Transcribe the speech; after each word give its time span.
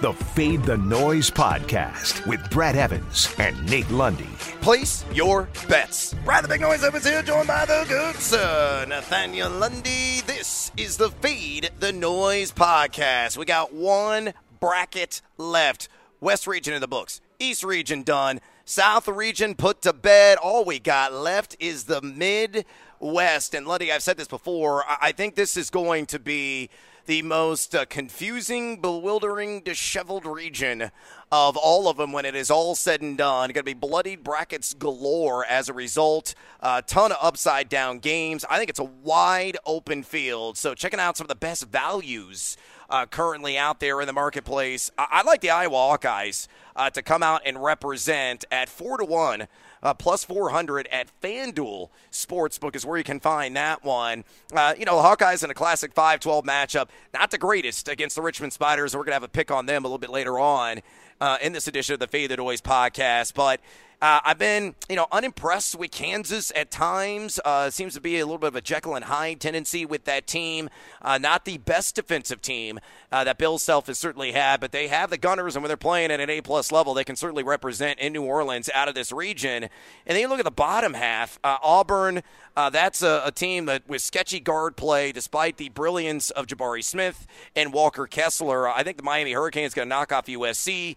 the 0.00 0.14
Fade 0.14 0.62
the 0.62 0.78
Noise 0.78 1.30
podcast 1.30 2.26
with 2.26 2.48
Brad 2.48 2.74
Evans 2.74 3.34
and 3.38 3.70
Nate 3.70 3.90
Lundy. 3.90 4.24
Place 4.62 5.04
your 5.12 5.46
bets. 5.68 6.14
Brad 6.24 6.42
the 6.42 6.48
Big 6.48 6.62
Noise 6.62 6.82
Evans 6.82 7.06
here, 7.06 7.22
joined 7.22 7.48
by 7.48 7.66
the 7.66 7.84
good 7.86 8.14
sir, 8.16 8.86
Nathaniel 8.88 9.50
Lundy. 9.50 10.22
This 10.26 10.72
is 10.78 10.96
the 10.96 11.10
Fade 11.10 11.70
the 11.80 11.92
Noise 11.92 12.50
podcast. 12.50 13.36
We 13.36 13.44
got 13.44 13.74
one 13.74 14.32
bracket 14.58 15.20
left. 15.36 15.90
West 16.18 16.46
region 16.46 16.72
in 16.72 16.80
the 16.80 16.88
books. 16.88 17.20
East 17.38 17.62
region 17.62 18.02
done. 18.02 18.40
South 18.64 19.06
region 19.06 19.54
put 19.54 19.82
to 19.82 19.92
bed. 19.92 20.38
All 20.38 20.64
we 20.64 20.78
got 20.78 21.12
left 21.12 21.56
is 21.60 21.84
the 21.84 22.00
Midwest. 22.00 23.54
And 23.54 23.66
Lundy, 23.66 23.92
I've 23.92 24.02
said 24.02 24.16
this 24.16 24.28
before. 24.28 24.82
I 24.88 25.12
think 25.12 25.34
this 25.34 25.58
is 25.58 25.68
going 25.68 26.06
to 26.06 26.18
be 26.18 26.70
the 27.10 27.22
most 27.22 27.74
uh, 27.74 27.84
confusing, 27.86 28.80
bewildering, 28.80 29.62
disheveled 29.62 30.24
region 30.24 30.92
of 31.32 31.56
all 31.56 31.88
of 31.88 31.96
them 31.96 32.12
when 32.12 32.24
it 32.24 32.36
is 32.36 32.52
all 32.52 32.76
said 32.76 33.02
and 33.02 33.18
done. 33.18 33.48
Going 33.48 33.54
to 33.54 33.62
be 33.64 33.74
bloodied 33.74 34.22
brackets 34.22 34.74
galore 34.74 35.44
as 35.44 35.68
a 35.68 35.72
result. 35.72 36.36
A 36.60 36.66
uh, 36.66 36.82
ton 36.86 37.10
of 37.10 37.18
upside 37.20 37.68
down 37.68 37.98
games. 37.98 38.44
I 38.48 38.58
think 38.58 38.70
it's 38.70 38.78
a 38.78 38.84
wide 38.84 39.56
open 39.66 40.04
field. 40.04 40.56
So 40.56 40.72
checking 40.72 41.00
out 41.00 41.16
some 41.16 41.24
of 41.24 41.28
the 41.30 41.34
best 41.34 41.66
values 41.66 42.56
uh, 42.88 43.06
currently 43.06 43.58
out 43.58 43.80
there 43.80 44.00
in 44.00 44.06
the 44.06 44.12
marketplace. 44.12 44.92
I, 44.96 45.06
I 45.10 45.22
like 45.22 45.40
the 45.40 45.50
Iowa 45.50 45.74
Hawkeyes 45.74 46.46
uh, 46.76 46.90
to 46.90 47.02
come 47.02 47.24
out 47.24 47.42
and 47.44 47.60
represent 47.60 48.44
at 48.52 48.68
four 48.68 48.98
to 48.98 49.04
one 49.04 49.48
uh, 49.82 49.94
plus 49.94 50.24
400 50.24 50.88
at 50.88 51.08
FanDuel 51.20 51.88
Sportsbook 52.10 52.76
is 52.76 52.84
where 52.84 52.98
you 52.98 53.04
can 53.04 53.20
find 53.20 53.56
that 53.56 53.84
one. 53.84 54.24
Uh, 54.52 54.74
you 54.78 54.84
know, 54.84 54.96
the 54.96 55.02
Hawkeyes 55.02 55.44
in 55.44 55.50
a 55.50 55.54
classic 55.54 55.92
5 55.94 56.20
12 56.20 56.44
matchup, 56.44 56.88
not 57.14 57.30
the 57.30 57.38
greatest 57.38 57.88
against 57.88 58.16
the 58.16 58.22
Richmond 58.22 58.52
Spiders. 58.52 58.94
We're 58.94 59.00
going 59.00 59.12
to 59.12 59.14
have 59.14 59.22
a 59.22 59.28
pick 59.28 59.50
on 59.50 59.66
them 59.66 59.84
a 59.84 59.88
little 59.88 59.98
bit 59.98 60.10
later 60.10 60.38
on 60.38 60.80
uh, 61.20 61.38
in 61.40 61.52
this 61.52 61.66
edition 61.66 61.94
of 61.94 62.00
the 62.00 62.06
Fade 62.06 62.30
the 62.30 62.36
Noise 62.36 62.60
podcast. 62.60 63.34
But 63.34 63.60
uh, 64.02 64.18
I've 64.24 64.38
been, 64.38 64.74
you 64.88 64.96
know, 64.96 65.06
unimpressed 65.12 65.74
with 65.74 65.90
Kansas 65.90 66.50
at 66.56 66.70
times. 66.70 67.38
Uh, 67.44 67.68
seems 67.68 67.92
to 67.94 68.00
be 68.00 68.18
a 68.18 68.24
little 68.24 68.38
bit 68.38 68.46
of 68.46 68.56
a 68.56 68.62
Jekyll 68.62 68.94
and 68.94 69.04
Hyde 69.04 69.40
tendency 69.40 69.84
with 69.84 70.04
that 70.04 70.26
team. 70.26 70.70
Uh, 71.02 71.18
not 71.18 71.44
the 71.44 71.58
best 71.58 71.96
defensive 71.96 72.40
team 72.40 72.80
uh, 73.12 73.24
that 73.24 73.36
Bill 73.36 73.58
Self 73.58 73.88
has 73.88 73.98
certainly 73.98 74.32
had, 74.32 74.58
but 74.58 74.72
they 74.72 74.88
have 74.88 75.10
the 75.10 75.18
Gunners, 75.18 75.54
and 75.54 75.62
when 75.62 75.68
they're 75.68 75.76
playing 75.76 76.10
at 76.10 76.18
an 76.18 76.30
A 76.30 76.40
plus 76.40 76.72
level, 76.72 76.94
they 76.94 77.04
can 77.04 77.14
certainly 77.14 77.42
represent 77.42 77.98
in 77.98 78.14
New 78.14 78.22
Orleans 78.22 78.70
out 78.72 78.88
of 78.88 78.94
this 78.94 79.12
region. 79.12 79.64
And 79.64 79.70
then 80.06 80.20
you 80.20 80.28
look 80.28 80.38
at 80.38 80.46
the 80.46 80.50
bottom 80.50 80.94
half, 80.94 81.38
uh, 81.44 81.58
Auburn. 81.62 82.22
Uh, 82.56 82.70
that's 82.70 83.02
a, 83.02 83.22
a, 83.26 83.30
team 83.30 83.66
that 83.66 83.86
with 83.86 84.02
sketchy 84.02 84.40
guard 84.40 84.76
play, 84.76 85.12
despite 85.12 85.56
the 85.56 85.68
brilliance 85.68 86.30
of 86.30 86.46
Jabari 86.46 86.82
Smith 86.82 87.26
and 87.54 87.72
Walker 87.72 88.06
Kessler. 88.06 88.68
I 88.68 88.82
think 88.82 88.96
the 88.96 89.02
Miami 89.02 89.32
Hurricanes 89.32 89.72
going 89.72 89.86
to 89.86 89.90
knock 89.90 90.10
off 90.10 90.26
USC 90.26 90.96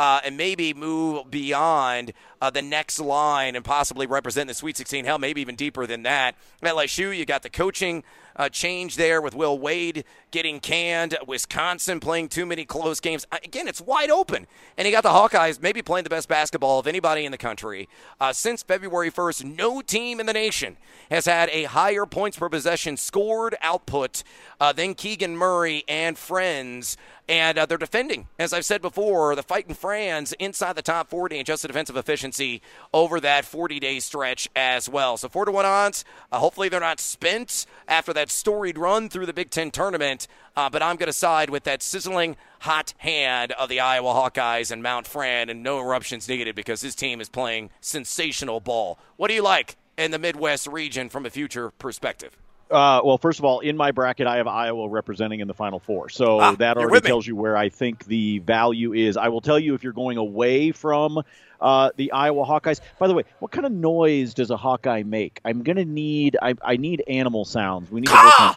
uh, 0.00 0.18
and 0.24 0.34
maybe 0.34 0.72
move 0.72 1.30
beyond 1.30 2.14
uh, 2.40 2.48
the 2.48 2.62
next 2.62 2.98
line 2.98 3.54
and 3.54 3.62
possibly 3.62 4.06
represent 4.06 4.48
the 4.48 4.54
Sweet 4.54 4.78
16. 4.78 5.04
Hell, 5.04 5.18
maybe 5.18 5.42
even 5.42 5.56
deeper 5.56 5.86
than 5.86 6.04
that. 6.04 6.36
At 6.62 6.74
LSU, 6.74 7.14
you 7.14 7.26
got 7.26 7.42
the 7.42 7.50
coaching 7.50 8.02
uh, 8.34 8.48
change 8.48 8.96
there 8.96 9.20
with 9.20 9.34
Will 9.34 9.58
Wade 9.58 10.04
getting 10.30 10.58
canned, 10.58 11.18
Wisconsin 11.26 12.00
playing 12.00 12.30
too 12.30 12.46
many 12.46 12.64
close 12.64 12.98
games. 12.98 13.26
Again, 13.44 13.68
it's 13.68 13.82
wide 13.82 14.08
open. 14.08 14.46
And 14.78 14.86
you 14.86 14.92
got 14.92 15.02
the 15.02 15.10
Hawkeyes 15.10 15.60
maybe 15.60 15.82
playing 15.82 16.04
the 16.04 16.10
best 16.10 16.28
basketball 16.28 16.78
of 16.78 16.86
anybody 16.86 17.26
in 17.26 17.32
the 17.32 17.36
country. 17.36 17.86
Uh, 18.18 18.32
since 18.32 18.62
February 18.62 19.10
1st, 19.10 19.58
no 19.58 19.82
team 19.82 20.18
in 20.18 20.24
the 20.24 20.32
nation 20.32 20.78
has 21.10 21.26
had 21.26 21.50
a 21.50 21.64
higher 21.64 22.06
points 22.06 22.38
per 22.38 22.48
possession 22.48 22.96
scored 22.96 23.54
output 23.60 24.22
uh, 24.60 24.72
than 24.72 24.94
Keegan 24.94 25.36
Murray 25.36 25.84
and 25.86 26.16
friends 26.16 26.96
and 27.30 27.58
uh, 27.58 27.64
they're 27.64 27.78
defending, 27.78 28.26
as 28.40 28.52
I've 28.52 28.64
said 28.64 28.82
before, 28.82 29.36
the 29.36 29.44
fighting 29.44 29.72
Inside 29.94 30.74
the 30.74 30.82
top 30.82 31.08
40 31.08 31.38
in 31.38 31.44
just 31.44 31.66
defensive 31.66 31.96
efficiency 31.96 32.62
over 32.92 33.20
that 33.20 33.44
40 33.44 33.80
day 33.80 34.00
stretch 34.00 34.48
as 34.54 34.88
well. 34.88 35.16
So, 35.16 35.28
4 35.28 35.46
to 35.46 35.52
1 35.52 35.64
odds. 35.64 36.04
Uh, 36.30 36.38
hopefully, 36.38 36.68
they're 36.68 36.80
not 36.80 37.00
spent 37.00 37.66
after 37.88 38.12
that 38.12 38.30
storied 38.30 38.78
run 38.78 39.08
through 39.08 39.26
the 39.26 39.32
Big 39.32 39.50
Ten 39.50 39.70
tournament, 39.70 40.26
uh, 40.56 40.70
but 40.70 40.82
I'm 40.82 40.96
going 40.96 41.06
to 41.08 41.12
side 41.12 41.50
with 41.50 41.64
that 41.64 41.82
sizzling 41.82 42.36
hot 42.60 42.94
hand 42.98 43.52
of 43.52 43.68
the 43.68 43.80
Iowa 43.80 44.12
Hawkeyes 44.12 44.70
and 44.70 44.82
Mount 44.82 45.06
Fran, 45.06 45.48
and 45.48 45.62
no 45.62 45.80
eruptions 45.80 46.28
needed 46.28 46.54
because 46.54 46.80
his 46.80 46.94
team 46.94 47.20
is 47.20 47.28
playing 47.28 47.70
sensational 47.80 48.60
ball. 48.60 48.98
What 49.16 49.28
do 49.28 49.34
you 49.34 49.42
like 49.42 49.76
in 49.96 50.10
the 50.10 50.18
Midwest 50.18 50.66
region 50.66 51.08
from 51.08 51.26
a 51.26 51.30
future 51.30 51.70
perspective? 51.70 52.36
Uh, 52.70 53.00
well, 53.04 53.18
first 53.18 53.40
of 53.40 53.44
all, 53.44 53.60
in 53.60 53.76
my 53.76 53.90
bracket, 53.90 54.28
I 54.28 54.36
have 54.36 54.46
Iowa 54.46 54.88
representing 54.88 55.40
in 55.40 55.48
the 55.48 55.54
Final 55.54 55.80
Four, 55.80 56.08
so 56.08 56.38
ah, 56.38 56.54
that 56.56 56.76
already 56.76 57.06
tells 57.06 57.26
you 57.26 57.34
where 57.34 57.56
I 57.56 57.68
think 57.68 58.04
the 58.04 58.38
value 58.40 58.92
is. 58.92 59.16
I 59.16 59.28
will 59.28 59.40
tell 59.40 59.58
you 59.58 59.74
if 59.74 59.82
you're 59.82 59.92
going 59.92 60.18
away 60.18 60.70
from 60.70 61.20
uh, 61.60 61.90
the 61.96 62.12
Iowa 62.12 62.44
Hawkeyes. 62.44 62.80
By 62.98 63.08
the 63.08 63.14
way, 63.14 63.24
what 63.40 63.50
kind 63.50 63.66
of 63.66 63.72
noise 63.72 64.34
does 64.34 64.50
a 64.50 64.56
Hawkeye 64.56 65.02
make? 65.02 65.40
I'm 65.44 65.64
gonna 65.64 65.84
need 65.84 66.36
I, 66.40 66.54
I 66.62 66.76
need 66.76 67.02
animal 67.08 67.44
sounds. 67.44 67.90
We 67.90 68.02
need. 68.02 68.10
Ah! 68.10 68.56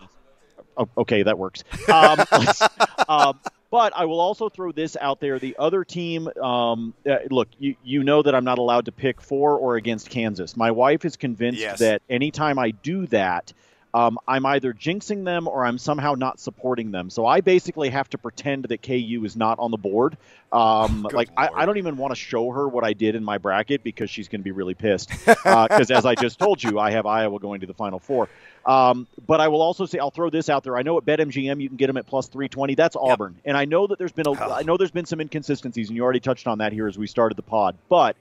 Oh, 0.77 0.89
okay, 0.97 1.23
that 1.23 1.37
works. 1.37 1.63
Um, 1.91 2.19
um, 3.07 3.39
but 3.69 3.93
I 3.95 4.05
will 4.05 4.19
also 4.19 4.49
throw 4.49 4.71
this 4.71 4.95
out 5.01 5.19
there. 5.19 5.39
The 5.39 5.55
other 5.57 5.83
team, 5.83 6.29
um, 6.39 6.93
uh, 7.09 7.17
look, 7.31 7.47
you, 7.57 7.75
you 7.83 8.03
know 8.03 8.21
that 8.21 8.35
I'm 8.35 8.43
not 8.43 8.59
allowed 8.59 8.85
to 8.85 8.91
pick 8.91 9.19
for 9.19 9.57
or 9.57 9.77
against 9.77 10.11
Kansas. 10.11 10.55
My 10.55 10.69
wife 10.69 11.05
is 11.05 11.15
convinced 11.15 11.59
yes. 11.59 11.79
that 11.79 12.03
anytime 12.09 12.59
I 12.59 12.69
do 12.69 13.07
that, 13.07 13.51
um, 13.93 14.17
I'm 14.27 14.45
either 14.45 14.73
jinxing 14.73 15.23
them 15.23 15.47
or 15.47 15.63
I'm 15.65 15.77
somehow 15.77 16.15
not 16.15 16.39
supporting 16.39 16.91
them. 16.91 17.11
So 17.11 17.27
I 17.27 17.41
basically 17.41 17.89
have 17.89 18.09
to 18.09 18.17
pretend 18.17 18.65
that 18.65 18.81
KU 18.81 19.21
is 19.23 19.35
not 19.35 19.59
on 19.59 19.69
the 19.69 19.77
board. 19.77 20.17
Um, 20.51 21.07
like 21.13 21.29
I, 21.37 21.49
I, 21.49 21.65
don't 21.65 21.77
even 21.77 21.97
want 21.97 22.11
to 22.11 22.15
show 22.15 22.49
her 22.51 22.67
what 22.67 22.83
I 22.83 22.93
did 22.93 23.13
in 23.13 23.23
my 23.23 23.37
bracket 23.37 23.83
because 23.83 24.09
she's 24.09 24.27
going 24.27 24.41
to 24.41 24.43
be 24.43 24.51
really 24.51 24.73
pissed. 24.73 25.09
Because 25.09 25.45
uh, 25.91 25.95
as 25.95 26.05
I 26.05 26.15
just 26.15 26.39
told 26.39 26.63
you, 26.63 26.79
I 26.79 26.91
have 26.91 27.05
Iowa 27.05 27.39
going 27.39 27.61
to 27.61 27.67
the 27.67 27.73
Final 27.73 27.99
Four. 27.99 28.29
Um, 28.65 29.07
but 29.27 29.41
I 29.41 29.49
will 29.49 29.61
also 29.61 29.85
say 29.85 29.99
I'll 29.99 30.11
throw 30.11 30.29
this 30.29 30.49
out 30.49 30.63
there. 30.63 30.77
I 30.77 30.81
know 30.81 30.97
at 30.97 31.05
BetMGM 31.05 31.61
you 31.61 31.67
can 31.67 31.77
get 31.77 31.87
them 31.87 31.97
at 31.97 32.07
plus 32.07 32.27
320. 32.27 32.75
That's 32.75 32.95
Auburn, 32.95 33.33
yep. 33.33 33.41
and 33.45 33.57
I 33.57 33.65
know 33.65 33.87
that 33.87 33.99
there's 33.99 34.11
been 34.11 34.25
a 34.25 34.31
oh. 34.31 34.53
I 34.53 34.63
know 34.63 34.77
there's 34.77 34.91
been 34.91 35.05
some 35.05 35.19
inconsistencies, 35.19 35.89
and 35.89 35.97
you 35.97 36.03
already 36.03 36.21
touched 36.21 36.47
on 36.47 36.59
that 36.59 36.71
here 36.71 36.87
as 36.87 36.97
we 36.97 37.05
started 37.05 37.35
the 37.35 37.43
pod. 37.43 37.75
But 37.89 38.15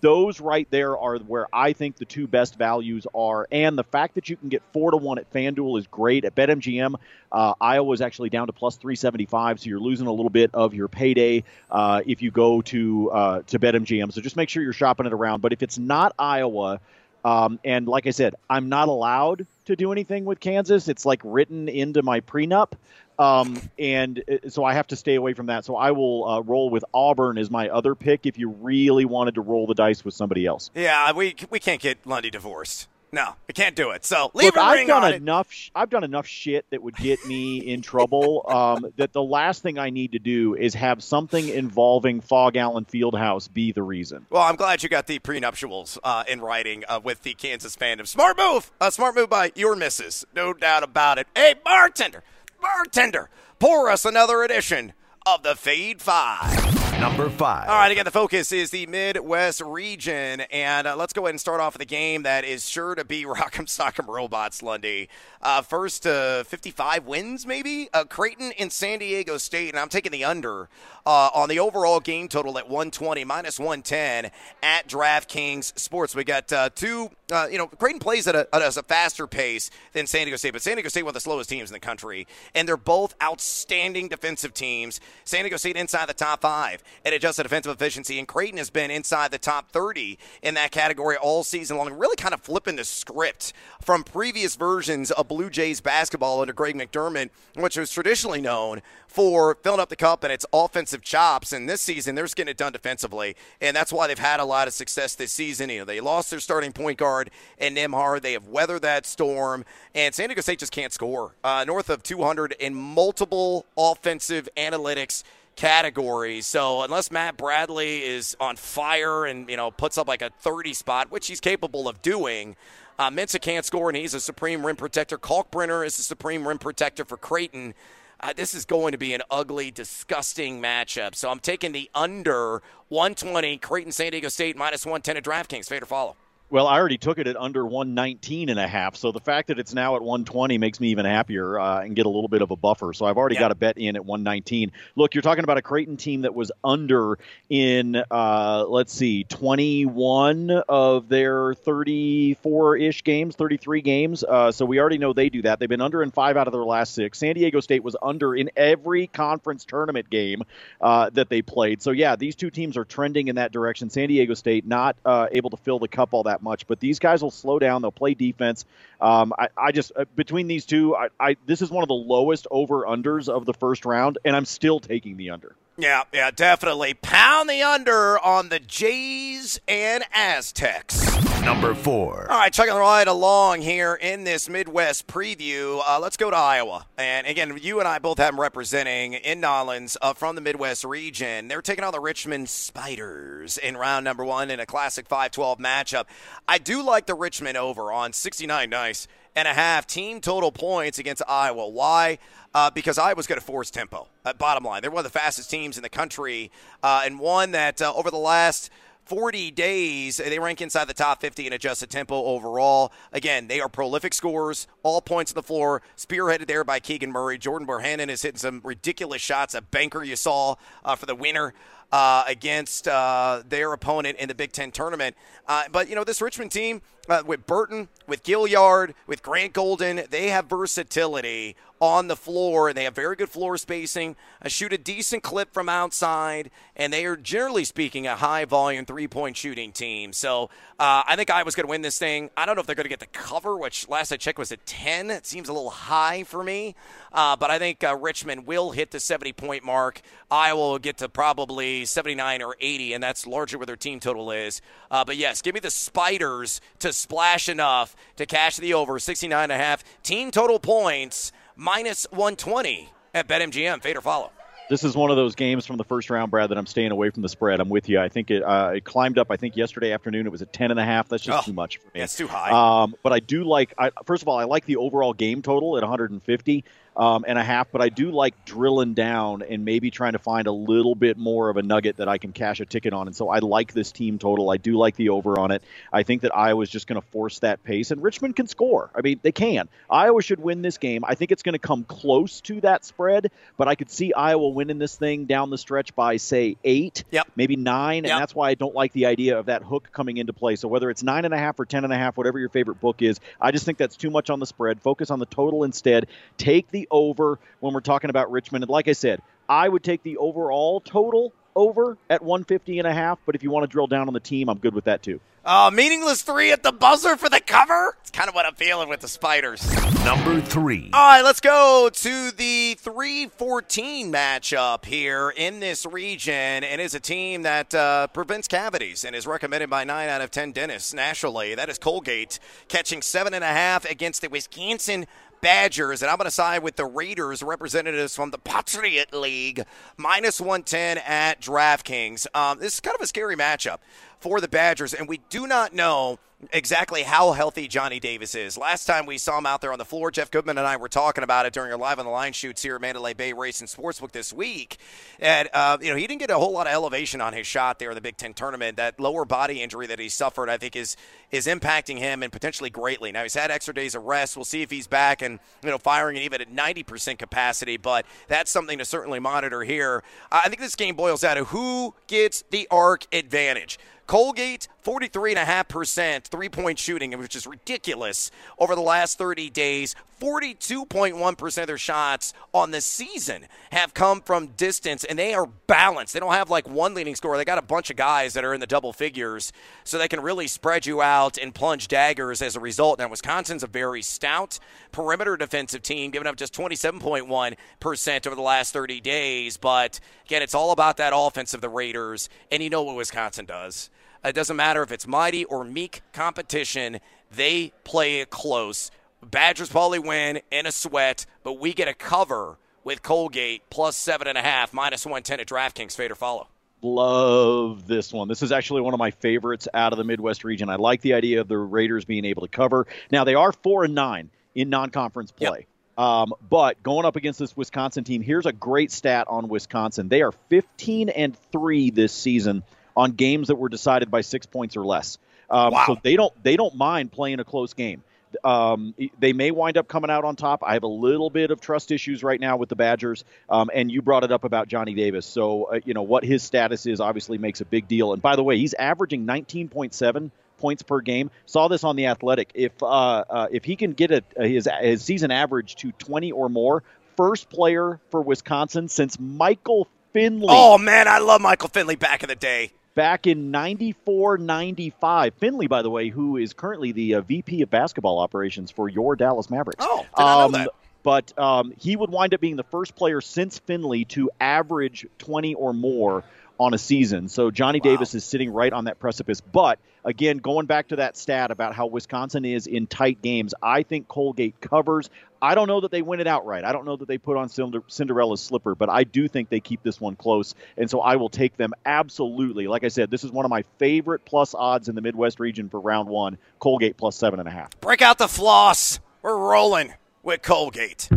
those 0.00 0.40
right 0.40 0.66
there 0.70 0.96
are 0.96 1.18
where 1.18 1.46
I 1.52 1.72
think 1.72 1.96
the 1.96 2.04
two 2.04 2.26
best 2.26 2.56
values 2.56 3.06
are. 3.14 3.46
And 3.50 3.78
the 3.78 3.84
fact 3.84 4.14
that 4.14 4.28
you 4.28 4.36
can 4.36 4.48
get 4.48 4.62
four 4.72 4.90
to 4.90 4.96
one 4.96 5.18
at 5.18 5.32
FanDuel 5.32 5.78
is 5.78 5.86
great. 5.86 6.24
At 6.24 6.34
BetMGM, 6.34 6.96
uh, 7.32 7.54
Iowa 7.60 7.92
is 7.92 8.00
actually 8.00 8.30
down 8.30 8.46
to 8.46 8.52
plus 8.52 8.76
375, 8.76 9.60
so 9.60 9.68
you're 9.68 9.80
losing 9.80 10.06
a 10.06 10.12
little 10.12 10.30
bit 10.30 10.50
of 10.54 10.74
your 10.74 10.88
payday 10.88 11.44
uh, 11.70 12.02
if 12.06 12.22
you 12.22 12.30
go 12.30 12.62
to 12.62 13.10
uh, 13.10 13.42
to 13.46 13.58
BetMGM. 13.58 14.12
So 14.12 14.20
just 14.20 14.36
make 14.36 14.48
sure 14.48 14.62
you're 14.62 14.72
shopping 14.72 15.06
it 15.06 15.12
around. 15.12 15.40
But 15.40 15.52
if 15.52 15.62
it's 15.62 15.78
not 15.78 16.14
Iowa, 16.18 16.80
um, 17.24 17.58
and 17.64 17.88
like 17.88 18.06
I 18.06 18.10
said, 18.10 18.36
I'm 18.48 18.68
not 18.68 18.88
allowed 18.88 19.46
to 19.64 19.74
do 19.74 19.90
anything 19.90 20.24
with 20.24 20.38
Kansas. 20.38 20.86
It's 20.86 21.04
like 21.04 21.20
written 21.24 21.68
into 21.68 22.02
my 22.02 22.20
prenup. 22.20 22.72
Um, 23.18 23.60
and 23.78 24.22
uh, 24.30 24.48
so 24.48 24.64
I 24.64 24.74
have 24.74 24.86
to 24.88 24.96
stay 24.96 25.14
away 25.14 25.34
from 25.34 25.46
that. 25.46 25.64
So 25.64 25.76
I 25.76 25.90
will 25.92 26.28
uh, 26.28 26.40
roll 26.40 26.70
with 26.70 26.84
Auburn 26.92 27.38
as 27.38 27.50
my 27.50 27.68
other 27.68 27.94
pick 27.94 28.26
if 28.26 28.38
you 28.38 28.50
really 28.50 29.04
wanted 29.04 29.36
to 29.36 29.40
roll 29.40 29.66
the 29.66 29.74
dice 29.74 30.04
with 30.04 30.14
somebody 30.14 30.46
else. 30.46 30.70
Yeah, 30.74 31.12
we 31.12 31.34
we 31.50 31.58
can't 31.58 31.80
get 31.80 32.06
Lundy 32.06 32.30
divorced. 32.30 32.88
No, 33.12 33.34
we 33.46 33.54
can't 33.54 33.76
do 33.76 33.92
it. 33.92 34.04
So 34.04 34.30
leave 34.34 34.46
Look, 34.46 34.58
I've 34.58 34.86
done 34.86 35.14
enough. 35.14 35.50
Sh- 35.50 35.70
I've 35.74 35.88
done 35.88 36.04
enough 36.04 36.26
shit 36.26 36.66
that 36.70 36.82
would 36.82 36.96
get 36.96 37.24
me 37.24 37.58
in 37.58 37.80
trouble. 37.80 38.44
Um, 38.46 38.92
that 38.96 39.12
the 39.12 39.22
last 39.22 39.62
thing 39.62 39.78
I 39.78 39.90
need 39.90 40.12
to 40.12 40.18
do 40.18 40.54
is 40.54 40.74
have 40.74 41.02
something 41.02 41.48
involving 41.48 42.20
Phog 42.20 42.56
Allen 42.56 42.84
Fieldhouse 42.84 43.50
be 43.50 43.72
the 43.72 43.82
reason. 43.82 44.26
Well, 44.28 44.42
I'm 44.42 44.56
glad 44.56 44.82
you 44.82 44.88
got 44.88 45.06
the 45.06 45.18
prenuptials 45.20 45.98
uh, 46.02 46.24
in 46.28 46.40
writing 46.40 46.84
uh, 46.88 47.00
with 47.02 47.22
the 47.22 47.34
Kansas 47.34 47.76
fandom. 47.76 48.06
Smart 48.06 48.36
move. 48.36 48.70
A 48.80 48.90
smart 48.90 49.14
move 49.14 49.30
by 49.30 49.52
your 49.54 49.76
missus, 49.76 50.26
no 50.34 50.52
doubt 50.52 50.82
about 50.82 51.18
it. 51.18 51.28
Hey, 51.34 51.54
bartender 51.64 52.22
bartender, 52.60 53.30
pour 53.58 53.88
us 53.88 54.04
another 54.04 54.42
edition 54.42 54.92
of 55.26 55.42
the 55.42 55.54
Fade 55.54 56.00
Five. 56.00 56.75
Number 57.00 57.28
five. 57.28 57.68
All 57.68 57.74
right, 57.76 57.92
again, 57.92 58.06
the 58.06 58.10
focus 58.10 58.52
is 58.52 58.70
the 58.70 58.86
Midwest 58.86 59.60
region. 59.60 60.40
And 60.40 60.86
uh, 60.86 60.96
let's 60.96 61.12
go 61.12 61.22
ahead 61.22 61.34
and 61.34 61.40
start 61.40 61.60
off 61.60 61.74
with 61.74 61.82
a 61.82 61.86
game 61.86 62.22
that 62.22 62.44
is 62.44 62.66
sure 62.66 62.94
to 62.94 63.04
be 63.04 63.24
Rock'em 63.26 63.66
Sock'em 63.66 64.08
Robots, 64.08 64.62
Lundy. 64.62 65.10
Uh, 65.42 65.60
first 65.60 66.06
uh, 66.06 66.42
55 66.44 67.04
wins, 67.06 67.46
maybe? 67.46 67.90
Uh, 67.92 68.04
Creighton 68.04 68.52
and 68.58 68.72
San 68.72 68.98
Diego 69.00 69.36
State. 69.36 69.68
And 69.68 69.78
I'm 69.78 69.90
taking 69.90 70.10
the 70.10 70.24
under 70.24 70.70
uh, 71.04 71.28
on 71.34 71.50
the 71.50 71.58
overall 71.58 72.00
game 72.00 72.28
total 72.28 72.56
at 72.56 72.64
120, 72.64 73.24
minus 73.24 73.60
110 73.60 74.30
at 74.62 74.88
DraftKings 74.88 75.78
Sports. 75.78 76.14
We 76.14 76.24
got 76.24 76.50
uh, 76.50 76.70
two, 76.74 77.10
you 77.50 77.58
know, 77.58 77.66
Creighton 77.66 78.00
plays 78.00 78.26
at 78.26 78.34
a, 78.34 78.48
at 78.54 78.62
a 78.62 78.82
faster 78.82 79.26
pace 79.26 79.70
than 79.92 80.06
San 80.06 80.22
Diego 80.22 80.38
State, 80.38 80.54
but 80.54 80.62
San 80.62 80.76
Diego 80.76 80.88
State 80.88 81.02
one 81.02 81.10
of 81.10 81.14
the 81.14 81.20
slowest 81.20 81.50
teams 81.50 81.68
in 81.68 81.74
the 81.74 81.80
country. 81.80 82.26
And 82.54 82.66
they're 82.66 82.78
both 82.78 83.14
outstanding 83.22 84.08
defensive 84.08 84.54
teams. 84.54 84.98
San 85.24 85.42
Diego 85.42 85.58
State 85.58 85.76
inside 85.76 86.08
the 86.08 86.14
top 86.14 86.40
five 86.40 86.82
in 87.04 87.12
adjusted 87.12 87.44
defensive 87.44 87.72
efficiency, 87.72 88.18
and 88.18 88.28
Creighton 88.28 88.58
has 88.58 88.70
been 88.70 88.90
inside 88.90 89.30
the 89.30 89.38
top 89.38 89.70
30 89.70 90.18
in 90.42 90.54
that 90.54 90.70
category 90.70 91.16
all 91.16 91.44
season 91.44 91.76
long, 91.76 91.92
really 91.92 92.16
kind 92.16 92.34
of 92.34 92.40
flipping 92.40 92.76
the 92.76 92.84
script 92.84 93.52
from 93.80 94.04
previous 94.04 94.56
versions 94.56 95.10
of 95.10 95.28
Blue 95.28 95.50
Jays 95.50 95.80
basketball 95.80 96.40
under 96.40 96.52
Greg 96.52 96.74
McDermott, 96.74 97.30
which 97.54 97.76
was 97.76 97.90
traditionally 97.90 98.40
known 98.40 98.82
for 99.06 99.56
filling 99.62 99.80
up 99.80 99.88
the 99.88 99.96
cup 99.96 100.24
and 100.24 100.32
its 100.32 100.44
offensive 100.52 101.02
chops. 101.02 101.52
And 101.52 101.68
this 101.68 101.80
season, 101.80 102.14
they're 102.14 102.24
just 102.24 102.36
getting 102.36 102.50
it 102.50 102.56
done 102.56 102.72
defensively, 102.72 103.36
and 103.60 103.76
that's 103.76 103.92
why 103.92 104.06
they've 104.06 104.18
had 104.18 104.40
a 104.40 104.44
lot 104.44 104.68
of 104.68 104.74
success 104.74 105.14
this 105.14 105.32
season. 105.32 105.70
You 105.70 105.80
know, 105.80 105.84
they 105.84 106.00
lost 106.00 106.30
their 106.30 106.40
starting 106.40 106.72
point 106.72 106.98
guard 106.98 107.30
in 107.58 107.74
Nembhard. 107.74 108.22
They 108.22 108.32
have 108.32 108.48
weathered 108.48 108.82
that 108.82 109.06
storm, 109.06 109.64
and 109.94 110.14
San 110.14 110.28
Diego 110.28 110.42
State 110.42 110.58
just 110.58 110.72
can't 110.72 110.92
score. 110.92 111.34
Uh, 111.42 111.64
north 111.66 111.90
of 111.90 112.02
200 112.02 112.52
in 112.58 112.74
multiple 112.74 113.66
offensive 113.76 114.48
analytics 114.56 115.22
categories. 115.56 116.46
So 116.46 116.82
unless 116.82 117.10
Matt 117.10 117.36
Bradley 117.36 118.04
is 118.04 118.36
on 118.38 118.56
fire 118.56 119.24
and 119.24 119.48
you 119.50 119.56
know 119.56 119.70
puts 119.70 119.98
up 119.98 120.06
like 120.06 120.22
a 120.22 120.30
30 120.40 120.74
spot, 120.74 121.10
which 121.10 121.26
he's 121.26 121.40
capable 121.40 121.88
of 121.88 122.02
doing. 122.02 122.56
Uh, 122.98 123.10
Mensah 123.10 123.40
can't 123.40 123.64
score, 123.64 123.90
and 123.90 123.96
he's 123.96 124.14
a 124.14 124.20
supreme 124.20 124.64
rim 124.64 124.76
protector. 124.76 125.18
Kalkbrenner 125.18 125.84
is 125.84 125.98
a 125.98 126.02
supreme 126.02 126.48
rim 126.48 126.56
protector 126.58 127.04
for 127.04 127.18
Creighton. 127.18 127.74
Uh, 128.20 128.32
this 128.34 128.54
is 128.54 128.64
going 128.64 128.92
to 128.92 128.98
be 128.98 129.12
an 129.12 129.20
ugly, 129.30 129.70
disgusting 129.70 130.62
matchup. 130.62 131.14
So 131.14 131.28
I'm 131.28 131.38
taking 131.38 131.72
the 131.72 131.90
under 131.94 132.62
120, 132.88 133.58
Creighton 133.58 133.92
San 133.92 134.12
Diego 134.12 134.28
State 134.28 134.56
minus 134.56 134.86
110 134.86 135.18
at 135.18 135.24
DraftKings. 135.24 135.68
Fade 135.68 135.82
or 135.82 135.86
follow. 135.86 136.16
Well, 136.48 136.68
I 136.68 136.78
already 136.78 136.96
took 136.96 137.18
it 137.18 137.26
at 137.26 137.36
under 137.36 137.64
119 137.66 138.50
and 138.50 138.60
a 138.60 138.68
half, 138.68 138.94
so 138.94 139.10
the 139.10 139.18
fact 139.18 139.48
that 139.48 139.58
it's 139.58 139.74
now 139.74 139.96
at 139.96 140.02
120 140.02 140.58
makes 140.58 140.78
me 140.78 140.90
even 140.90 141.04
happier 141.04 141.58
uh, 141.58 141.80
and 141.80 141.96
get 141.96 142.06
a 142.06 142.08
little 142.08 142.28
bit 142.28 142.40
of 142.40 142.52
a 142.52 142.56
buffer. 142.56 142.92
So 142.92 143.04
I've 143.04 143.16
already 143.16 143.34
got 143.34 143.50
a 143.50 143.56
bet 143.56 143.78
in 143.78 143.96
at 143.96 144.04
119. 144.04 144.70
Look, 144.94 145.16
you're 145.16 145.22
talking 145.22 145.42
about 145.42 145.58
a 145.58 145.62
Creighton 145.62 145.96
team 145.96 146.20
that 146.20 146.36
was 146.36 146.52
under 146.62 147.18
in, 147.50 147.96
uh, 147.96 148.64
let's 148.68 148.92
see, 148.92 149.24
21 149.24 150.50
of 150.68 151.08
their 151.08 151.54
34-ish 151.54 153.02
games, 153.02 153.34
33 153.34 153.80
games. 153.80 154.22
Uh, 154.22 154.52
so 154.52 154.64
we 154.64 154.78
already 154.78 154.98
know 154.98 155.12
they 155.12 155.30
do 155.30 155.42
that. 155.42 155.58
They've 155.58 155.68
been 155.68 155.80
under 155.80 156.00
in 156.00 156.12
five 156.12 156.36
out 156.36 156.46
of 156.46 156.52
their 156.52 156.62
last 156.62 156.94
six. 156.94 157.18
San 157.18 157.34
Diego 157.34 157.58
State 157.58 157.82
was 157.82 157.96
under 158.00 158.36
in 158.36 158.52
every 158.56 159.08
conference 159.08 159.64
tournament 159.64 160.08
game 160.10 160.44
uh, 160.80 161.10
that 161.10 161.28
they 161.28 161.42
played. 161.42 161.82
So 161.82 161.90
yeah, 161.90 162.14
these 162.14 162.36
two 162.36 162.50
teams 162.50 162.76
are 162.76 162.84
trending 162.84 163.26
in 163.26 163.34
that 163.34 163.50
direction. 163.50 163.90
San 163.90 164.06
Diego 164.06 164.34
State 164.34 164.64
not 164.64 164.94
uh, 165.04 165.26
able 165.32 165.50
to 165.50 165.56
fill 165.56 165.80
the 165.80 165.88
cup 165.88 166.14
all 166.14 166.22
that 166.22 166.35
that 166.36 166.42
much. 166.42 166.66
But 166.66 166.80
these 166.80 166.98
guys 166.98 167.22
will 167.22 167.30
slow 167.30 167.58
down. 167.58 167.82
They'll 167.82 167.90
play 167.90 168.14
defense. 168.14 168.64
Um, 169.00 169.32
I, 169.38 169.48
I, 169.56 169.72
just 169.72 169.92
uh, 169.96 170.04
between 170.14 170.46
these 170.46 170.66
two, 170.66 170.94
I, 170.94 171.08
I, 171.18 171.36
this 171.46 171.62
is 171.62 171.70
one 171.70 171.82
of 171.82 171.88
the 171.88 171.94
lowest 171.94 172.46
over 172.50 172.84
unders 172.84 173.28
of 173.28 173.44
the 173.44 173.54
first 173.54 173.84
round, 173.84 174.18
and 174.24 174.36
I'm 174.36 174.44
still 174.44 174.80
taking 174.80 175.16
the 175.16 175.30
under. 175.30 175.54
Yeah, 175.78 176.04
yeah, 176.12 176.30
definitely. 176.30 176.94
Pound 176.94 177.50
the 177.50 177.62
under 177.62 178.18
on 178.18 178.48
the 178.48 178.58
Jays 178.58 179.60
and 179.68 180.04
Aztecs. 180.12 181.04
Number 181.44 181.74
four. 181.74 182.26
All 182.30 182.38
right, 182.38 182.52
chugging 182.52 182.74
right 182.74 183.06
along 183.06 183.60
here 183.60 183.94
in 183.94 184.24
this 184.24 184.48
Midwest 184.48 185.06
preview. 185.06 185.82
Uh, 185.86 186.00
let's 186.00 186.16
go 186.16 186.30
to 186.30 186.36
Iowa. 186.36 186.86
And 186.96 187.26
again, 187.26 187.58
you 187.62 187.78
and 187.78 187.86
I 187.86 187.98
both 187.98 188.18
have 188.18 188.32
them 188.32 188.40
representing 188.40 189.12
in 189.12 189.40
Nollins 189.40 189.96
uh, 190.00 190.14
from 190.14 190.34
the 190.34 190.40
Midwest 190.40 190.82
region. 190.82 191.48
They're 191.48 191.62
taking 191.62 191.84
on 191.84 191.92
the 191.92 192.00
Richmond 192.00 192.48
Spiders 192.48 193.58
in 193.58 193.76
round 193.76 194.04
number 194.04 194.24
one 194.24 194.50
in 194.50 194.58
a 194.58 194.66
classic 194.66 195.06
5 195.06 195.30
12 195.30 195.58
matchup. 195.58 196.06
I 196.48 196.56
do 196.58 196.82
like 196.82 197.06
the 197.06 197.14
Richmond 197.14 197.58
over 197.58 197.92
on 197.92 198.14
69 198.14 198.70
nice 198.70 199.06
and 199.36 199.46
a 199.46 199.52
half 199.52 199.86
team 199.86 200.20
total 200.20 200.50
points 200.50 200.98
against 200.98 201.22
Iowa. 201.28 201.68
Why? 201.68 202.18
Uh, 202.56 202.70
because 202.70 202.96
Iowa's 202.96 203.26
going 203.26 203.38
to 203.38 203.44
force 203.44 203.70
tempo. 203.70 204.08
Bottom 204.38 204.64
line, 204.64 204.80
they're 204.80 204.90
one 204.90 205.04
of 205.04 205.12
the 205.12 205.18
fastest 205.18 205.50
teams 205.50 205.76
in 205.76 205.82
the 205.82 205.90
country, 205.90 206.50
uh, 206.82 207.02
and 207.04 207.20
one 207.20 207.50
that 207.50 207.82
uh, 207.82 207.92
over 207.94 208.10
the 208.10 208.16
last 208.16 208.70
40 209.04 209.50
days, 209.50 210.16
they 210.16 210.38
rank 210.38 210.62
inside 210.62 210.86
the 210.86 210.94
top 210.94 211.20
50 211.20 211.46
in 211.46 211.52
adjusted 211.52 211.90
tempo 211.90 212.14
overall. 212.14 212.94
Again, 213.12 213.46
they 213.46 213.60
are 213.60 213.68
prolific 213.68 214.14
scorers, 214.14 214.66
all 214.82 215.02
points 215.02 215.30
on 215.32 215.34
the 215.34 215.42
floor, 215.42 215.82
spearheaded 215.98 216.46
there 216.46 216.64
by 216.64 216.80
Keegan 216.80 217.12
Murray. 217.12 217.36
Jordan 217.36 217.68
Bohannon 217.68 218.08
is 218.08 218.22
hitting 218.22 218.38
some 218.38 218.62
ridiculous 218.64 219.20
shots. 219.20 219.54
A 219.54 219.60
banker 219.60 220.02
you 220.02 220.16
saw 220.16 220.54
uh, 220.82 220.96
for 220.96 221.04
the 221.04 221.14
winner 221.14 221.52
uh, 221.92 222.24
against 222.26 222.88
uh, 222.88 223.42
their 223.48 223.72
opponent 223.72 224.18
in 224.18 224.28
the 224.28 224.34
Big 224.34 224.52
Ten 224.52 224.70
tournament. 224.70 225.14
Uh, 225.46 225.64
but, 225.70 225.88
you 225.88 225.94
know, 225.94 226.04
this 226.04 226.20
Richmond 226.20 226.50
team, 226.50 226.82
uh, 227.08 227.22
with 227.26 227.46
Burton, 227.46 227.88
with 228.06 228.22
Gilyard, 228.22 228.94
with 229.06 229.22
Grant 229.22 229.52
Golden, 229.52 230.02
they 230.10 230.28
have 230.28 230.46
versatility 230.46 231.56
on 231.80 232.08
the 232.08 232.16
floor, 232.16 232.68
and 232.68 232.76
they 232.76 232.84
have 232.84 232.94
very 232.94 233.16
good 233.16 233.28
floor 233.28 233.58
spacing, 233.58 234.16
uh, 234.42 234.48
shoot 234.48 234.72
a 234.72 234.78
decent 234.78 235.22
clip 235.22 235.52
from 235.52 235.68
outside, 235.68 236.50
and 236.74 236.92
they 236.92 237.04
are 237.04 237.16
generally 237.16 237.64
speaking 237.64 238.06
a 238.06 238.16
high 238.16 238.44
volume 238.44 238.86
three 238.86 239.06
point 239.06 239.36
shooting 239.36 239.72
team. 239.72 240.12
So 240.12 240.44
uh, 240.78 241.02
I 241.06 241.16
think 241.16 241.30
Iowa's 241.30 241.54
going 241.54 241.66
to 241.66 241.70
win 241.70 241.82
this 241.82 241.98
thing. 241.98 242.30
I 242.36 242.46
don't 242.46 242.54
know 242.54 242.60
if 242.60 242.66
they're 242.66 242.74
going 242.74 242.84
to 242.84 242.90
get 242.90 243.00
the 243.00 243.06
cover, 243.06 243.56
which 243.56 243.88
last 243.88 244.10
I 244.10 244.16
checked 244.16 244.38
was 244.38 244.52
a 244.52 244.56
10. 244.56 245.10
It 245.10 245.26
seems 245.26 245.48
a 245.48 245.52
little 245.52 245.70
high 245.70 246.24
for 246.24 246.42
me, 246.42 246.74
uh, 247.12 247.36
but 247.36 247.50
I 247.50 247.58
think 247.58 247.84
uh, 247.84 247.96
Richmond 247.96 248.46
will 248.46 248.70
hit 248.70 248.90
the 248.90 249.00
70 249.00 249.32
point 249.34 249.64
mark. 249.64 250.00
Iowa 250.30 250.58
will 250.58 250.78
get 250.78 250.98
to 250.98 251.08
probably 251.08 251.84
79 251.84 252.42
or 252.42 252.56
80, 252.60 252.94
and 252.94 253.02
that's 253.02 253.26
largely 253.26 253.58
where 253.58 253.66
their 253.66 253.76
team 253.76 254.00
total 254.00 254.30
is. 254.30 254.62
Uh, 254.90 255.04
but 255.04 255.16
yes, 255.16 255.42
give 255.42 255.54
me 255.54 255.60
the 255.60 255.70
Spiders 255.70 256.60
to 256.78 256.92
splash 256.96 257.48
enough 257.48 257.94
to 258.16 258.26
cash 258.26 258.56
the 258.56 258.74
over 258.74 258.98
69 258.98 259.42
and 259.42 259.52
a 259.52 259.56
half 259.56 259.84
team 260.02 260.30
total 260.30 260.58
points 260.58 261.32
minus 261.54 262.06
120 262.10 262.92
at 263.14 263.28
BetMGM. 263.28 263.82
Fade 263.82 263.96
or 263.96 264.00
follow. 264.00 264.30
This 264.68 264.82
is 264.82 264.96
one 264.96 265.10
of 265.10 265.16
those 265.16 265.36
games 265.36 265.64
from 265.64 265.76
the 265.76 265.84
first 265.84 266.10
round, 266.10 266.32
Brad, 266.32 266.50
that 266.50 266.58
I'm 266.58 266.66
staying 266.66 266.90
away 266.90 267.10
from 267.10 267.22
the 267.22 267.28
spread. 267.28 267.60
I'm 267.60 267.68
with 267.68 267.88
you. 267.88 268.00
I 268.00 268.08
think 268.08 268.32
it, 268.32 268.42
uh, 268.42 268.72
it 268.74 268.84
climbed 268.84 269.16
up. 269.16 269.30
I 269.30 269.36
think 269.36 269.56
yesterday 269.56 269.92
afternoon 269.92 270.26
it 270.26 270.32
was 270.32 270.42
at 270.42 270.52
10 270.52 270.72
and 270.72 270.80
a 270.80 270.84
half. 270.84 271.08
That's 271.08 271.22
just 271.22 271.44
oh, 271.44 271.50
too 271.50 271.54
much 271.54 271.78
for 271.78 271.86
me. 271.86 272.00
That's 272.00 272.16
too 272.16 272.26
high. 272.26 272.50
Um, 272.50 272.96
but 273.04 273.12
I 273.12 273.20
do 273.20 273.44
like. 273.44 273.72
I, 273.78 273.92
first 274.04 274.22
of 274.22 274.28
all, 274.28 274.38
I 274.38 274.44
like 274.44 274.64
the 274.64 274.76
overall 274.76 275.12
game 275.12 275.40
total 275.40 275.76
at 275.76 275.84
150 275.84 276.64
um, 276.96 277.24
and 277.28 277.38
a 277.38 277.44
half. 277.44 277.70
But 277.70 277.82
I 277.82 277.88
do 277.88 278.10
like 278.10 278.44
drilling 278.44 278.94
down 278.94 279.42
and 279.42 279.64
maybe 279.64 279.90
trying 279.90 280.12
to 280.12 280.18
find 280.18 280.46
a 280.46 280.52
little 280.52 280.94
bit 280.94 281.16
more 281.16 281.50
of 281.50 281.56
a 281.56 281.62
nugget 281.62 281.98
that 281.98 282.08
I 282.08 282.18
can 282.18 282.32
cash 282.32 282.60
a 282.60 282.66
ticket 282.66 282.92
on. 282.92 283.06
And 283.06 283.14
so 283.14 283.28
I 283.28 283.38
like 283.40 283.72
this 283.72 283.92
team 283.92 284.18
total. 284.18 284.50
I 284.50 284.56
do 284.56 284.76
like 284.76 284.96
the 284.96 285.10
over 285.10 285.38
on 285.38 285.50
it. 285.50 285.62
I 285.92 286.02
think 286.02 286.22
that 286.22 286.34
Iowa's 286.34 286.70
just 286.70 286.86
going 286.86 287.00
to 287.00 287.06
force 287.08 287.40
that 287.40 287.62
pace, 287.64 287.90
and 287.90 288.02
Richmond 288.02 288.36
can 288.36 288.46
score. 288.46 288.90
I 288.94 289.02
mean, 289.02 289.20
they 289.22 289.32
can. 289.32 289.68
Iowa 289.90 290.22
should 290.22 290.40
win 290.40 290.62
this 290.62 290.78
game. 290.78 291.04
I 291.04 291.14
think 291.14 291.32
it's 291.32 291.42
going 291.42 291.54
to 291.54 291.58
come 291.58 291.84
close 291.84 292.40
to 292.42 292.60
that 292.62 292.84
spread, 292.84 293.30
but 293.56 293.68
I 293.68 293.74
could 293.74 293.90
see 293.90 294.12
Iowa 294.12 294.48
winning 294.48 294.78
this 294.78 294.96
thing 294.96 295.26
down 295.26 295.50
the 295.50 295.58
stretch 295.58 295.94
by 295.94 296.16
say 296.16 296.56
eight, 296.64 297.04
yep. 297.10 297.28
maybe 297.36 297.56
nine, 297.56 298.04
and 298.04 298.20
that's 298.20 298.34
why 298.34 298.50
I 298.50 298.54
don't 298.54 298.74
like 298.74 298.92
the 298.92 299.06
idea 299.06 299.38
of 299.38 299.46
that 299.46 299.62
hook 299.62 299.90
coming 299.92 300.16
into 300.16 300.32
play. 300.32 300.56
So 300.56 300.68
whether 300.68 300.90
it's 300.90 301.02
nine 301.02 301.24
and 301.24 301.34
a 301.34 301.38
half 301.38 301.58
or 301.60 301.66
ten 301.66 301.84
and 301.84 301.92
a 301.92 301.96
half, 301.96 302.16
whatever 302.16 302.38
your 302.38 302.48
favorite 302.48 302.80
book 302.80 303.02
is, 303.02 303.20
I 303.40 303.50
just 303.50 303.64
think 303.64 303.78
that's 303.78 303.96
too 303.96 304.10
much 304.10 304.30
on 304.30 304.40
the 304.40 304.46
spread. 304.46 304.80
Focus 304.80 305.10
on 305.10 305.18
the 305.18 305.26
total 305.26 305.64
instead. 305.64 306.08
Take 306.36 306.70
the 306.70 306.85
over 306.90 307.38
when 307.60 307.74
we're 307.74 307.80
talking 307.80 308.10
about 308.10 308.30
Richmond. 308.30 308.64
And 308.64 308.70
like 308.70 308.88
I 308.88 308.92
said, 308.92 309.20
I 309.48 309.68
would 309.68 309.82
take 309.82 310.02
the 310.02 310.16
overall 310.16 310.80
total 310.80 311.32
over 311.54 311.96
at 312.10 312.22
150 312.22 312.78
and 312.78 312.86
a 312.86 312.92
half, 312.92 313.18
but 313.24 313.34
if 313.34 313.42
you 313.42 313.50
want 313.50 313.64
to 313.64 313.68
drill 313.68 313.86
down 313.86 314.08
on 314.08 314.14
the 314.14 314.20
team, 314.20 314.48
I'm 314.48 314.58
good 314.58 314.74
with 314.74 314.84
that 314.84 315.02
too. 315.02 315.20
Uh, 315.46 315.70
meaningless 315.72 316.22
three 316.22 316.50
at 316.50 316.64
the 316.64 316.72
buzzer 316.72 317.16
for 317.16 317.28
the 317.28 317.38
cover. 317.38 317.96
It's 318.00 318.10
kind 318.10 318.28
of 318.28 318.34
what 318.34 318.46
I'm 318.46 318.56
feeling 318.56 318.88
with 318.88 318.98
the 318.98 319.06
Spiders. 319.06 319.64
Number 320.04 320.40
three. 320.40 320.90
All 320.92 321.08
right, 321.08 321.22
let's 321.22 321.38
go 321.38 321.88
to 321.92 322.30
the 322.32 322.74
314 322.80 324.12
matchup 324.12 324.84
here 324.84 325.32
in 325.36 325.60
this 325.60 325.86
region. 325.86 326.34
And 326.64 326.80
is 326.80 326.96
a 326.96 327.00
team 327.00 327.42
that 327.42 327.72
uh, 327.72 328.08
prevents 328.08 328.48
cavities 328.48 329.04
and 329.04 329.14
is 329.14 329.24
recommended 329.24 329.70
by 329.70 329.84
nine 329.84 330.08
out 330.08 330.20
of 330.20 330.32
10 330.32 330.50
dentists 330.50 330.92
nationally. 330.92 331.54
That 331.54 331.68
is 331.68 331.78
Colgate 331.78 332.40
catching 332.66 333.00
seven 333.00 333.32
and 333.32 333.44
a 333.44 333.48
half 333.48 333.88
against 333.88 334.22
the 334.22 334.28
Wisconsin 334.28 335.06
Badgers, 335.40 336.02
and 336.02 336.10
I'm 336.10 336.16
going 336.16 336.26
to 336.26 336.30
side 336.30 336.62
with 336.62 336.76
the 336.76 336.84
Raiders 336.84 337.42
representatives 337.42 338.14
from 338.16 338.30
the 338.30 338.38
Patriot 338.38 339.14
League, 339.14 339.64
minus 339.96 340.40
110 340.40 340.98
at 340.98 341.40
DraftKings. 341.40 342.26
Um, 342.34 342.58
this 342.58 342.74
is 342.74 342.80
kind 342.80 342.94
of 342.94 343.00
a 343.00 343.06
scary 343.06 343.36
matchup 343.36 343.78
for 344.18 344.40
the 344.40 344.48
Badgers, 344.48 344.94
and 344.94 345.08
we 345.08 345.20
do 345.28 345.46
not 345.46 345.74
know 345.74 346.18
exactly 346.52 347.02
how 347.02 347.32
healthy 347.32 347.66
Johnny 347.66 347.98
Davis 347.98 348.34
is. 348.34 348.58
Last 348.58 348.84
time 348.84 349.06
we 349.06 349.18
saw 349.18 349.38
him 349.38 349.46
out 349.46 349.60
there 349.60 349.72
on 349.72 349.78
the 349.78 349.84
floor, 349.84 350.10
Jeff 350.10 350.30
Goodman 350.30 350.58
and 350.58 350.66
I 350.66 350.76
were 350.76 350.88
talking 350.88 351.24
about 351.24 351.46
it 351.46 351.52
during 351.52 351.72
our 351.72 351.78
live 351.78 351.98
on 351.98 352.04
the 352.04 352.10
line 352.10 352.32
shoots 352.32 352.62
here 352.62 352.76
at 352.76 352.80
Mandalay 352.80 353.14
Bay 353.14 353.32
Racing 353.32 353.66
Sportsbook 353.66 354.12
this 354.12 354.32
week. 354.32 354.76
And 355.18 355.48
uh, 355.54 355.78
you 355.80 355.90
know, 355.90 355.96
he 355.96 356.06
didn't 356.06 356.20
get 356.20 356.30
a 356.30 356.38
whole 356.38 356.52
lot 356.52 356.66
of 356.66 356.72
elevation 356.72 357.20
on 357.20 357.32
his 357.32 357.46
shot 357.46 357.78
there 357.78 357.90
in 357.90 357.94
the 357.94 358.00
Big 358.00 358.16
Ten 358.16 358.34
tournament. 358.34 358.76
That 358.76 359.00
lower 359.00 359.24
body 359.24 359.62
injury 359.62 359.86
that 359.86 359.98
he 359.98 360.08
suffered, 360.08 360.50
I 360.50 360.58
think, 360.58 360.76
is 360.76 360.96
is 361.30 361.46
impacting 361.46 361.98
him 361.98 362.22
and 362.22 362.30
potentially 362.30 362.70
greatly. 362.70 363.12
Now 363.12 363.22
he's 363.22 363.34
had 363.34 363.50
extra 363.50 363.74
days 363.74 363.94
of 363.94 364.04
rest. 364.04 364.36
We'll 364.36 364.44
see 364.44 364.62
if 364.62 364.70
he's 364.70 364.86
back 364.86 365.22
and 365.22 365.38
you 365.62 365.70
know 365.70 365.78
firing 365.78 366.16
and 366.16 366.24
even 366.24 366.40
at 366.40 366.52
90% 366.52 367.18
capacity. 367.18 367.76
But 367.78 368.04
that's 368.28 368.50
something 368.50 368.78
to 368.78 368.84
certainly 368.84 369.20
monitor 369.20 369.62
here. 369.62 370.02
I 370.30 370.48
think 370.48 370.60
this 370.60 370.76
game 370.76 370.96
boils 370.96 371.22
down 371.22 371.36
to 371.36 371.44
who 371.44 371.94
gets 372.06 372.44
the 372.50 372.68
arc 372.70 373.06
advantage. 373.12 373.78
Colgate, 374.06 374.68
43.5% 374.84 376.24
three 376.24 376.48
point 376.48 376.78
shooting, 376.78 377.18
which 377.18 377.34
is 377.34 377.46
ridiculous 377.46 378.30
over 378.58 378.74
the 378.74 378.80
last 378.80 379.18
30 379.18 379.50
days. 379.50 379.96
42.1% 380.20 381.60
of 381.60 381.66
their 381.66 381.76
shots 381.76 382.32
on 382.54 382.70
the 382.70 382.80
season 382.80 383.46
have 383.70 383.92
come 383.92 384.22
from 384.22 384.46
distance, 384.48 385.04
and 385.04 385.18
they 385.18 385.34
are 385.34 385.46
balanced. 385.66 386.14
They 386.14 386.20
don't 386.20 386.32
have 386.32 386.48
like 386.48 386.68
one 386.68 386.94
leading 386.94 387.14
scorer. 387.14 387.36
They 387.36 387.44
got 387.44 387.58
a 387.58 387.62
bunch 387.62 387.90
of 387.90 387.96
guys 387.96 388.32
that 388.34 388.44
are 388.44 388.54
in 388.54 388.60
the 388.60 388.66
double 388.66 388.92
figures, 388.92 389.52
so 389.84 389.98
they 389.98 390.08
can 390.08 390.20
really 390.20 390.46
spread 390.46 390.86
you 390.86 391.02
out 391.02 391.36
and 391.36 391.54
plunge 391.54 391.88
daggers 391.88 392.40
as 392.40 392.56
a 392.56 392.60
result. 392.60 392.98
Now, 392.98 393.08
Wisconsin's 393.08 393.62
a 393.62 393.66
very 393.66 394.02
stout 394.02 394.58
perimeter 394.92 395.36
defensive 395.36 395.82
team, 395.82 396.12
giving 396.12 396.26
up 396.26 396.36
just 396.36 396.54
27.1% 396.54 398.26
over 398.26 398.36
the 398.36 398.42
last 398.42 398.72
30 398.72 399.00
days. 399.00 399.56
But 399.58 400.00
again, 400.24 400.42
it's 400.42 400.54
all 400.54 400.70
about 400.70 400.96
that 400.96 401.12
offense 401.14 401.52
of 401.52 401.60
the 401.60 401.68
Raiders, 401.68 402.30
and 402.50 402.62
you 402.62 402.70
know 402.70 402.82
what 402.82 402.96
Wisconsin 402.96 403.44
does. 403.44 403.90
It 404.26 404.34
doesn't 404.34 404.56
matter 404.56 404.82
if 404.82 404.90
it's 404.90 405.06
mighty 405.06 405.44
or 405.44 405.62
meek 405.62 406.02
competition, 406.12 406.98
they 407.30 407.72
play 407.84 408.20
it 408.20 408.30
close. 408.30 408.90
Badgers 409.24 409.68
probably 409.68 410.00
win 410.00 410.40
in 410.50 410.66
a 410.66 410.72
sweat, 410.72 411.26
but 411.44 411.60
we 411.60 411.72
get 411.72 411.86
a 411.86 411.94
cover 411.94 412.58
with 412.82 413.04
Colgate 413.04 413.62
plus 413.70 413.96
seven 413.96 414.26
and 414.26 414.36
a 414.36 414.42
half, 414.42 414.72
minus 414.72 415.06
110 415.06 415.38
at 415.38 415.46
DraftKings. 415.46 415.94
Fade 415.94 416.10
or 416.10 416.16
follow. 416.16 416.48
Love 416.82 417.86
this 417.86 418.12
one. 418.12 418.26
This 418.26 418.42
is 418.42 418.50
actually 418.50 418.80
one 418.80 418.94
of 418.94 418.98
my 418.98 419.12
favorites 419.12 419.68
out 419.72 419.92
of 419.92 419.96
the 419.96 420.04
Midwest 420.04 420.42
region. 420.42 420.68
I 420.68 420.76
like 420.76 421.02
the 421.02 421.14
idea 421.14 421.40
of 421.40 421.46
the 421.46 421.56
Raiders 421.56 422.04
being 422.04 422.24
able 422.24 422.42
to 422.42 422.48
cover. 422.48 422.88
Now, 423.12 423.22
they 423.22 423.36
are 423.36 423.52
4 423.52 423.84
and 423.84 423.94
9 423.94 424.30
in 424.56 424.70
non 424.70 424.90
conference 424.90 425.30
play. 425.30 425.66
Yep. 425.98 426.04
Um, 426.04 426.34
but 426.48 426.82
going 426.82 427.06
up 427.06 427.14
against 427.14 427.38
this 427.38 427.56
Wisconsin 427.56 428.02
team, 428.02 428.22
here's 428.22 428.44
a 428.44 428.52
great 428.52 428.90
stat 428.90 429.28
on 429.28 429.48
Wisconsin. 429.48 430.08
They 430.08 430.22
are 430.22 430.32
15 430.50 431.10
and 431.10 431.38
3 431.52 431.90
this 431.90 432.12
season 432.12 432.64
on 432.96 433.12
games 433.12 433.48
that 433.48 433.56
were 433.56 433.68
decided 433.68 434.10
by 434.10 434.22
six 434.22 434.46
points 434.46 434.76
or 434.76 434.84
less. 434.84 435.18
Um, 435.50 435.72
wow. 435.72 435.84
So 435.86 435.96
they 436.02 436.16
don't 436.16 436.32
they 436.42 436.56
don't 436.56 436.74
mind 436.74 437.12
playing 437.12 437.40
a 437.40 437.44
close 437.44 437.74
game. 437.74 438.02
Um, 438.42 438.94
they 439.18 439.32
may 439.32 439.50
wind 439.50 439.78
up 439.78 439.88
coming 439.88 440.10
out 440.10 440.24
on 440.24 440.36
top. 440.36 440.62
I 440.64 440.74
have 440.74 440.82
a 440.82 440.88
little 440.88 441.30
bit 441.30 441.50
of 441.50 441.60
trust 441.60 441.90
issues 441.90 442.22
right 442.22 442.40
now 442.40 442.56
with 442.56 442.68
the 442.68 442.76
Badgers, 442.76 443.24
um, 443.48 443.70
and 443.72 443.90
you 443.90 444.02
brought 444.02 444.24
it 444.24 444.32
up 444.32 444.44
about 444.44 444.68
Johnny 444.68 444.94
Davis. 444.94 445.26
So 445.26 445.64
uh, 445.64 445.80
you 445.84 445.94
know 445.94 446.02
what 446.02 446.24
his 446.24 446.42
status 446.42 446.86
is 446.86 447.00
obviously 447.00 447.38
makes 447.38 447.60
a 447.60 447.64
big 447.64 447.88
deal. 447.88 448.12
And 448.12 448.20
by 448.20 448.36
the 448.36 448.42
way, 448.42 448.58
he's 448.58 448.74
averaging 448.74 449.26
19.7 449.26 450.30
points 450.58 450.82
per 450.82 451.00
game. 451.00 451.30
Saw 451.46 451.68
this 451.68 451.84
on 451.84 451.96
the 451.96 452.06
Athletic. 452.06 452.50
If 452.54 452.82
uh, 452.82 452.86
uh, 452.86 453.48
if 453.50 453.64
he 453.64 453.76
can 453.76 453.92
get 453.92 454.10
a, 454.10 454.22
his 454.36 454.68
his 454.80 455.02
season 455.02 455.30
average 455.30 455.76
to 455.76 455.92
20 455.92 456.32
or 456.32 456.48
more, 456.48 456.82
first 457.16 457.48
player 457.48 458.00
for 458.10 458.20
Wisconsin 458.20 458.88
since 458.88 459.18
Michael 459.18 459.86
Finley. 460.12 460.48
Oh 460.50 460.78
man, 460.78 461.08
I 461.08 461.20
love 461.20 461.40
Michael 461.40 461.68
Finley 461.68 461.96
back 461.96 462.22
in 462.22 462.28
the 462.28 462.34
day 462.34 462.72
back 462.96 463.28
in 463.28 463.52
94 463.52 464.38
95. 464.38 465.34
Finley, 465.34 465.68
by 465.68 465.82
the 465.82 465.90
way, 465.90 466.08
who 466.08 466.36
is 466.36 466.52
currently 466.52 466.90
the 466.90 467.14
uh, 467.14 467.20
VP 467.20 467.62
of 467.62 467.70
basketball 467.70 468.18
operations 468.18 468.72
for 468.72 468.88
your 468.88 469.14
Dallas 469.14 469.48
Mavericks. 469.48 469.84
Oh, 469.86 470.04
did 470.16 470.22
um, 470.22 470.52
know 470.52 470.58
that. 470.58 470.70
But 471.04 471.38
um, 471.38 471.72
he 471.78 471.94
would 471.94 472.10
wind 472.10 472.34
up 472.34 472.40
being 472.40 472.56
the 472.56 472.64
first 472.64 472.96
player 472.96 473.20
since 473.20 473.60
Finley 473.60 474.06
to 474.06 474.28
average 474.40 475.06
20 475.18 475.54
or 475.54 475.72
more 475.72 476.24
on 476.58 476.74
a 476.74 476.78
season. 476.78 477.28
So 477.28 477.50
Johnny 477.50 477.80
wow. 477.80 477.90
Davis 477.90 478.14
is 478.14 478.24
sitting 478.24 478.52
right 478.52 478.72
on 478.72 478.84
that 478.84 478.98
precipice. 478.98 479.40
But 479.40 479.78
again, 480.04 480.38
going 480.38 480.66
back 480.66 480.88
to 480.88 480.96
that 480.96 481.16
stat 481.16 481.50
about 481.50 481.74
how 481.74 481.86
Wisconsin 481.86 482.44
is 482.44 482.66
in 482.66 482.86
tight 482.86 483.22
games, 483.22 483.54
I 483.62 483.82
think 483.82 484.08
Colgate 484.08 484.60
covers. 484.60 485.10
I 485.40 485.54
don't 485.54 485.68
know 485.68 485.80
that 485.82 485.90
they 485.90 486.00
win 486.00 486.20
it 486.20 486.26
outright. 486.26 486.64
I 486.64 486.72
don't 486.72 486.86
know 486.86 486.96
that 486.96 487.06
they 487.06 487.18
put 487.18 487.36
on 487.36 487.48
Cinderella's 487.88 488.40
slipper, 488.40 488.74
but 488.74 488.88
I 488.88 489.04
do 489.04 489.28
think 489.28 489.50
they 489.50 489.60
keep 489.60 489.82
this 489.82 490.00
one 490.00 490.16
close. 490.16 490.54
And 490.78 490.88
so 490.90 491.00
I 491.00 491.16
will 491.16 491.28
take 491.28 491.56
them 491.58 491.72
absolutely. 491.84 492.66
Like 492.66 492.84
I 492.84 492.88
said, 492.88 493.10
this 493.10 493.22
is 493.22 493.30
one 493.30 493.44
of 493.44 493.50
my 493.50 493.62
favorite 493.78 494.24
plus 494.24 494.54
odds 494.54 494.88
in 494.88 494.94
the 494.94 495.02
Midwest 495.02 495.38
region 495.38 495.68
for 495.68 495.78
round 495.78 496.08
one. 496.08 496.38
Colgate 496.58 496.96
plus 496.96 497.16
seven 497.16 497.38
and 497.38 497.48
a 497.48 497.52
half. 497.52 497.78
Break 497.80 498.00
out 498.00 498.16
the 498.18 498.28
floss. 498.28 498.98
We're 499.20 499.36
rolling 499.36 499.92
with 500.22 500.40
Colgate. 500.40 501.10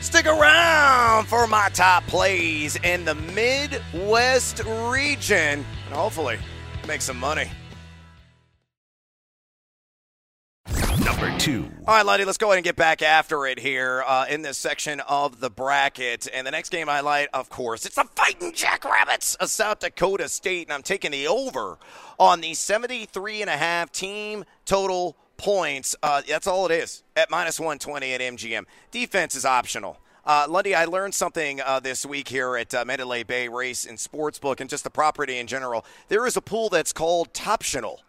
Stick 0.00 0.26
around 0.26 1.26
for 1.26 1.46
my 1.48 1.68
top 1.70 2.06
plays 2.06 2.76
in 2.84 3.04
the 3.04 3.16
Midwest 3.16 4.62
region 4.90 5.64
and 5.86 5.94
hopefully 5.94 6.38
make 6.86 7.02
some 7.02 7.18
money. 7.18 7.50
Number 11.04 11.36
two. 11.38 11.68
All 11.86 11.94
right, 11.94 12.06
Lundy, 12.06 12.24
let's 12.24 12.38
go 12.38 12.48
ahead 12.48 12.58
and 12.58 12.64
get 12.64 12.76
back 12.76 13.02
after 13.02 13.46
it 13.46 13.58
here 13.58 14.04
uh, 14.06 14.26
in 14.28 14.42
this 14.42 14.56
section 14.56 15.00
of 15.00 15.40
the 15.40 15.50
bracket. 15.50 16.28
And 16.32 16.46
the 16.46 16.50
next 16.52 16.68
game 16.68 16.88
I 16.88 17.00
like, 17.00 17.28
of 17.34 17.50
course, 17.50 17.84
it's 17.84 17.96
the 17.96 18.04
Fighting 18.04 18.52
Jackrabbits 18.52 19.34
of 19.36 19.50
South 19.50 19.80
Dakota 19.80 20.28
State. 20.28 20.68
And 20.68 20.74
I'm 20.74 20.82
taking 20.82 21.10
the 21.10 21.26
over 21.26 21.78
on 22.18 22.40
the 22.40 22.54
73 22.54 23.40
and 23.40 23.50
a 23.50 23.56
half 23.56 23.90
team 23.90 24.44
total 24.64 25.16
points. 25.38 25.96
Uh, 26.02 26.20
that's 26.28 26.46
all 26.46 26.66
it 26.66 26.72
is 26.72 27.02
at 27.16 27.30
minus 27.30 27.58
120 27.58 28.12
at 28.12 28.20
MGM. 28.20 28.66
Defense 28.90 29.34
is 29.34 29.46
optional. 29.46 29.98
Uh, 30.26 30.46
Lundy, 30.46 30.74
I 30.74 30.84
learned 30.84 31.14
something 31.14 31.62
uh, 31.62 31.80
this 31.80 32.04
week 32.04 32.28
here 32.28 32.54
at 32.56 32.74
uh, 32.74 32.84
Mandalay 32.84 33.22
Bay 33.22 33.48
Race 33.48 33.86
and 33.86 33.96
Sportsbook 33.96 34.60
and 34.60 34.68
just 34.68 34.84
the 34.84 34.90
property 34.90 35.38
in 35.38 35.46
general. 35.46 35.86
There 36.08 36.26
is 36.26 36.36
a 36.36 36.42
pool 36.42 36.68
that's 36.68 36.92
called 36.92 37.32
Toptional, 37.32 38.00